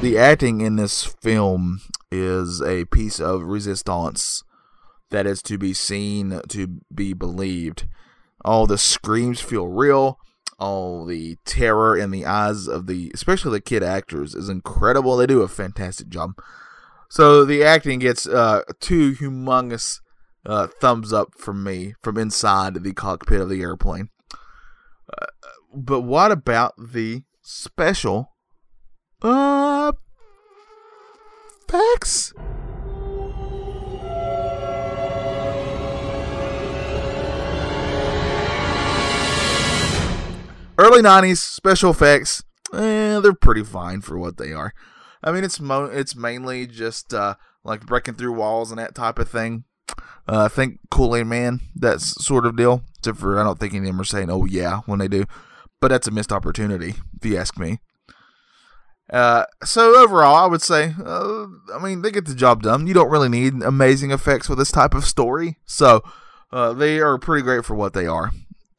The 0.01 0.18
acting 0.18 0.61
in 0.61 0.77
this 0.77 1.05
film 1.05 1.81
is 2.12 2.61
a 2.62 2.85
piece 2.85 3.18
of 3.18 3.42
resistance 3.42 4.44
that 5.11 5.27
is 5.27 5.42
to 5.42 5.59
be 5.59 5.73
seen, 5.73 6.40
to 6.51 6.81
be 6.94 7.12
believed. 7.12 7.87
All 8.44 8.66
the 8.66 8.79
screams 8.79 9.40
feel 9.40 9.66
real. 9.66 10.18
All 10.59 11.05
the 11.05 11.38
terror 11.44 11.97
in 11.97 12.11
the 12.12 12.27
eyes 12.27 12.68
of 12.68 12.87
the, 12.87 13.11
especially 13.14 13.53
the 13.53 13.61
kid 13.61 13.83
actors, 13.83 14.35
is 14.35 14.49
incredible. 14.49 15.16
They 15.16 15.27
do 15.27 15.42
a 15.42 15.49
fantastic 15.49 16.09
job. 16.09 16.35
So 17.14 17.44
the 17.44 17.62
acting 17.62 18.00
gets 18.00 18.27
uh, 18.27 18.62
two 18.81 19.14
humongous 19.14 20.00
uh, 20.44 20.66
thumbs 20.81 21.12
up 21.12 21.29
from 21.38 21.62
me 21.62 21.94
from 22.03 22.18
inside 22.18 22.74
the 22.74 22.92
cockpit 22.92 23.40
of 23.40 23.48
the 23.48 23.62
airplane. 23.62 24.09
Uh, 25.16 25.27
but 25.72 26.00
what 26.00 26.33
about 26.33 26.74
the 26.77 27.22
special 27.40 28.33
uh 29.22 29.92
facts? 31.68 32.33
Early 40.77 41.00
90s 41.00 41.37
special 41.37 41.92
effects, 41.92 42.42
eh, 42.72 43.20
they're 43.20 43.35
pretty 43.35 43.62
fine 43.62 44.00
for 44.00 44.18
what 44.18 44.37
they 44.37 44.53
are. 44.53 44.74
I 45.25 45.33
mean, 45.33 45.43
it's 45.43 45.59
mo- 45.59 45.87
it's 45.87 46.15
mainly 46.15 46.67
just 46.67 47.15
uh, 47.15 47.35
like 47.65 47.87
breaking 47.87 48.15
through 48.15 48.35
walls 48.35 48.71
and 48.71 48.79
that 48.79 48.95
type 48.95 49.19
of 49.19 49.29
thing. 49.29 49.65
Uh, 50.29 50.45
I 50.45 50.49
think 50.49 50.79
Kool 50.91 51.17
Aid 51.17 51.27
Man, 51.27 51.61
that 51.75 52.01
sort 52.01 52.47
of 52.47 52.57
deal. 52.57 52.83
Except 52.99 53.19
for 53.19 53.41
I 53.41 53.43
don't 53.43 53.59
think 53.59 53.73
any 53.73 53.89
of 53.89 53.95
them 53.95 54.01
are 54.01 54.05
saying 54.05 54.31
"Oh 54.31 54.45
yeah" 54.45 54.81
when 54.87 54.99
they 54.99 55.09
do, 55.09 55.25
but 55.81 55.89
that's 55.89 56.07
a 56.07 56.11
missed 56.11 56.33
opportunity 56.33 56.95
if 57.17 57.25
you 57.25 57.37
ask 57.37 57.59
me. 57.59 57.79
Uh, 59.13 59.45
so 59.63 59.97
overall, 59.97 60.35
I 60.35 60.47
would 60.47 60.63
say, 60.63 60.95
uh, 61.05 61.47
I 61.75 61.79
mean, 61.83 62.01
they 62.01 62.11
get 62.11 62.25
the 62.25 62.35
job 62.35 62.63
done. 62.63 62.87
You 62.87 62.95
don't 62.95 63.11
really 63.11 63.29
need 63.29 63.63
amazing 63.63 64.11
effects 64.11 64.49
with 64.49 64.59
this 64.59 64.73
type 64.73 64.95
of 64.95 65.05
story, 65.05 65.59
so 65.67 66.01
uh, 66.53 66.73
they 66.73 67.01
are 67.01 67.19
pretty 67.19 67.43
great 67.43 67.65
for 67.65 67.75
what 67.75 67.93
they 67.93 68.07
are. 68.07 68.31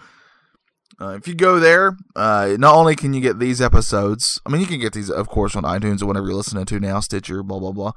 Uh, 1.03 1.17
if 1.17 1.27
you 1.27 1.35
go 1.35 1.59
there, 1.59 1.97
uh, 2.15 2.55
not 2.61 2.77
only 2.77 2.95
can 2.95 3.13
you 3.13 3.21
get 3.21 3.41
these 3.41 3.61
episodes, 3.61 4.41
I 4.47 4.51
mean, 4.51 4.61
you 4.61 4.69
can 4.69 4.79
get 4.79 4.93
these, 4.93 5.11
of 5.11 5.29
course, 5.29 5.57
on 5.57 5.65
iTunes 5.65 6.01
or 6.01 6.07
whatever 6.07 6.29
you're 6.29 6.37
listening 6.37 6.65
to 6.67 6.79
now, 6.79 7.01
Stitcher, 7.01 7.43
blah, 7.43 7.59
blah, 7.59 7.73
blah. 7.73 7.93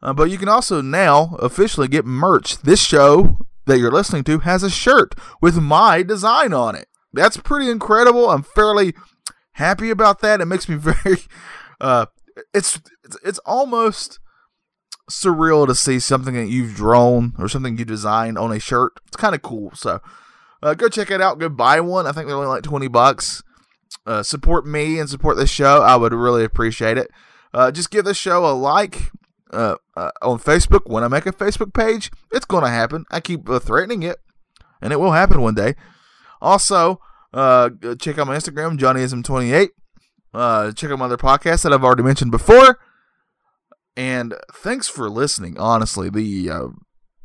Uh, 0.00 0.14
but 0.14 0.30
you 0.30 0.38
can 0.38 0.48
also 0.48 0.80
now 0.80 1.36
officially 1.40 1.88
get 1.88 2.06
merch. 2.06 2.56
This 2.62 2.82
show 2.82 3.36
that 3.66 3.78
you're 3.78 3.90
listening 3.90 4.24
to 4.24 4.38
has 4.38 4.62
a 4.62 4.70
shirt 4.70 5.14
with 5.42 5.58
my 5.58 6.02
design 6.02 6.54
on 6.54 6.74
it. 6.74 6.88
That's 7.12 7.36
pretty 7.36 7.68
incredible. 7.68 8.30
I'm 8.30 8.42
fairly 8.42 8.94
happy 9.52 9.90
about 9.90 10.20
that. 10.20 10.40
It 10.40 10.46
makes 10.46 10.70
me 10.70 10.76
very, 10.78 11.18
uh, 11.82 12.06
it's, 12.54 12.80
it's, 13.04 13.18
it's 13.22 13.38
almost 13.40 14.20
surreal 15.10 15.66
to 15.66 15.74
see 15.74 15.98
something 15.98 16.34
that 16.34 16.48
you've 16.48 16.74
drawn 16.74 17.34
or 17.38 17.46
something 17.46 17.76
you 17.76 17.84
designed 17.84 18.38
on 18.38 18.52
a 18.52 18.58
shirt. 18.58 18.92
It's 19.06 19.16
kind 19.16 19.34
of 19.34 19.42
cool. 19.42 19.72
So, 19.74 20.00
uh, 20.62 20.74
go 20.74 20.88
check 20.88 21.10
it 21.10 21.20
out. 21.20 21.38
Go 21.38 21.48
buy 21.48 21.80
one. 21.80 22.06
I 22.06 22.12
think 22.12 22.26
they're 22.26 22.36
only 22.36 22.48
like 22.48 22.62
20 22.62 22.88
bucks. 22.88 23.42
Uh, 24.06 24.22
support 24.22 24.66
me 24.66 24.98
and 24.98 25.08
support 25.08 25.36
the 25.36 25.46
show. 25.46 25.82
I 25.82 25.96
would 25.96 26.12
really 26.12 26.44
appreciate 26.44 26.98
it. 26.98 27.10
Uh, 27.52 27.70
just 27.70 27.90
give 27.90 28.04
the 28.04 28.14
show 28.14 28.46
a 28.46 28.52
like 28.52 29.10
uh, 29.52 29.76
uh, 29.96 30.10
on 30.22 30.38
Facebook. 30.38 30.82
When 30.90 31.02
I 31.02 31.08
make 31.08 31.26
a 31.26 31.32
Facebook 31.32 31.74
page, 31.74 32.10
it's 32.32 32.44
going 32.44 32.64
to 32.64 32.70
happen. 32.70 33.04
I 33.10 33.20
keep 33.20 33.48
uh, 33.48 33.58
threatening 33.58 34.02
it, 34.02 34.18
and 34.80 34.92
it 34.92 35.00
will 35.00 35.12
happen 35.12 35.40
one 35.40 35.54
day. 35.54 35.74
Also, 36.40 37.00
check 37.34 38.18
out 38.18 38.26
my 38.26 38.36
Instagram, 38.36 38.78
JohnnyIsm28. 38.78 39.68
check 40.74 40.90
out 40.90 40.98
my 40.98 41.04
other 41.06 41.16
podcasts 41.16 41.62
that 41.62 41.72
I've 41.72 41.84
already 41.84 42.02
mentioned 42.02 42.30
before. 42.30 42.78
And 43.96 44.34
thanks 44.52 44.88
for 44.88 45.08
listening. 45.08 45.58
Honestly, 45.58 46.10
the 46.10 46.50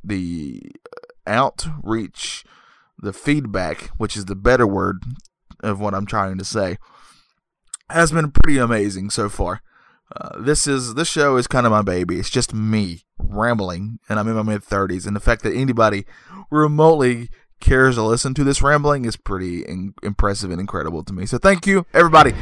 the 0.04 0.62
outreach 1.28 2.46
the 3.02 3.14
feedback, 3.14 3.90
which 3.98 4.16
is 4.16 4.26
the 4.26 4.36
better 4.36 4.68
word 4.68 5.04
of 5.62 5.80
what 5.80 5.94
I'm 5.94 6.06
trying 6.06 6.38
to 6.38 6.46
say, 6.46 6.78
has 7.90 8.12
been 8.12 8.32
pretty 8.32 8.58
amazing 8.58 9.10
so 9.10 9.30
far. 9.30 9.62
Uh, 10.16 10.42
this 10.42 10.68
is 10.68 10.96
this 10.96 11.08
show 11.08 11.38
is 11.38 11.48
kind 11.48 11.66
of 11.66 11.72
my 11.72 11.82
baby. 11.82 12.20
It's 12.20 12.30
just 12.30 12.54
me 12.54 13.04
rambling, 13.18 14.00
and 14.10 14.20
I'm 14.20 14.28
in 14.28 14.36
my 14.36 14.44
mid 14.44 14.64
30s, 14.64 15.08
and 15.08 15.16
the 15.16 15.22
fact 15.22 15.44
that 15.44 15.56
anybody 15.56 16.06
remotely 16.50 17.30
cares 17.62 17.96
to 17.96 18.02
listen 18.02 18.34
to 18.34 18.44
this 18.44 18.62
rambling 18.62 19.06
is 19.06 19.16
pretty 19.16 19.62
in- 19.64 19.94
impressive 20.04 20.52
and 20.52 20.60
incredible 20.60 21.04
to 21.04 21.14
me. 21.14 21.26
So 21.26 21.38
thank 21.38 21.66
you, 21.66 21.86
everybody. 21.94 22.34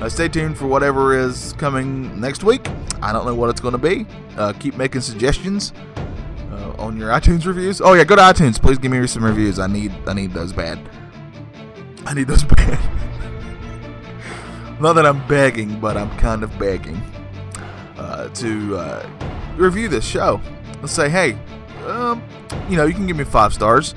Uh, 0.00 0.08
stay 0.08 0.28
tuned 0.28 0.56
for 0.56 0.66
whatever 0.68 1.18
is 1.18 1.52
coming 1.58 2.18
next 2.20 2.44
week. 2.44 2.66
I 3.02 3.12
don't 3.12 3.26
know 3.26 3.34
what 3.34 3.50
it's 3.50 3.60
going 3.60 3.72
to 3.72 3.78
be. 3.78 4.06
Uh, 4.36 4.52
keep 4.52 4.76
making 4.76 5.00
suggestions 5.00 5.72
on 6.78 6.96
your 6.96 7.10
iTunes 7.10 7.46
reviews. 7.46 7.80
Oh 7.80 7.94
yeah, 7.94 8.04
go 8.04 8.16
to 8.16 8.22
iTunes. 8.22 8.60
Please 8.60 8.78
give 8.78 8.90
me 8.90 9.06
some 9.06 9.24
reviews. 9.24 9.58
I 9.58 9.66
need 9.66 9.92
I 10.06 10.14
need 10.14 10.32
those 10.32 10.52
bad. 10.52 10.78
I 12.06 12.14
need 12.14 12.28
those 12.28 12.44
bad. 12.56 12.78
Not 14.80 14.92
that 14.94 15.06
I'm 15.06 15.26
begging, 15.26 15.80
but 15.80 15.96
I'm 15.96 16.10
kind 16.18 16.42
of 16.42 16.56
begging 16.58 17.00
uh, 17.96 18.28
to 18.28 18.76
uh, 18.76 19.10
review 19.56 19.88
this 19.88 20.04
show. 20.04 20.40
Let's 20.80 20.92
say, 20.92 21.08
hey, 21.08 21.36
um, 21.86 22.22
you 22.68 22.76
know, 22.76 22.86
you 22.86 22.94
can 22.94 23.06
give 23.06 23.16
me 23.16 23.24
five 23.24 23.52
stars. 23.52 23.94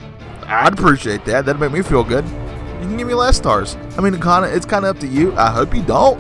I'd 0.47 0.73
appreciate 0.73 1.23
that. 1.25 1.45
That'd 1.45 1.61
make 1.61 1.71
me 1.71 1.83
feel 1.83 2.03
good. 2.03 2.25
You 2.25 2.87
can 2.87 2.97
give 2.97 3.07
me 3.07 3.13
less 3.13 3.37
stars. 3.37 3.77
I 3.95 4.01
mean, 4.01 4.15
it 4.15 4.21
kinda, 4.23 4.53
it's 4.53 4.65
kind 4.65 4.85
of 4.85 4.95
up 4.95 4.99
to 5.01 5.07
you. 5.07 5.35
I 5.35 5.51
hope 5.51 5.75
you 5.75 5.83
don't. 5.83 6.19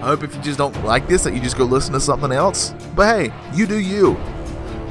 I 0.00 0.02
hope 0.02 0.22
if 0.22 0.34
you 0.34 0.42
just 0.42 0.58
don't 0.58 0.84
like 0.84 1.08
this, 1.08 1.24
that 1.24 1.34
you 1.34 1.40
just 1.40 1.56
go 1.56 1.64
listen 1.64 1.94
to 1.94 2.00
something 2.00 2.30
else. 2.30 2.74
But 2.94 3.06
hey, 3.06 3.34
you 3.54 3.66
do 3.66 3.78
you 3.78 4.16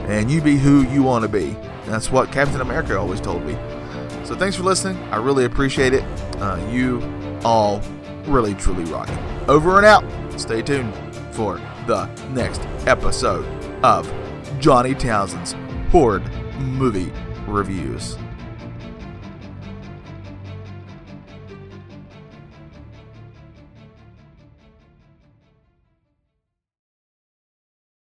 and 0.07 0.31
you 0.31 0.41
be 0.41 0.57
who 0.57 0.83
you 0.83 1.03
want 1.03 1.23
to 1.23 1.29
be. 1.29 1.55
That's 1.85 2.11
what 2.11 2.31
Captain 2.31 2.61
America 2.61 2.97
always 2.97 3.21
told 3.21 3.45
me. 3.45 3.53
So 4.23 4.35
thanks 4.35 4.55
for 4.55 4.63
listening. 4.63 4.97
I 5.11 5.17
really 5.17 5.45
appreciate 5.45 5.93
it. 5.93 6.03
Uh, 6.37 6.57
you 6.71 7.01
all 7.43 7.81
really 8.25 8.53
truly 8.55 8.83
rock. 8.85 9.09
Over 9.47 9.77
and 9.77 9.85
out. 9.85 10.03
Stay 10.39 10.61
tuned 10.61 10.93
for 11.31 11.61
the 11.87 12.05
next 12.31 12.61
episode 12.87 13.45
of 13.83 14.11
Johnny 14.59 14.93
Townsend's 14.93 15.55
Horrid 15.91 16.23
Movie 16.59 17.11
Reviews. 17.47 18.17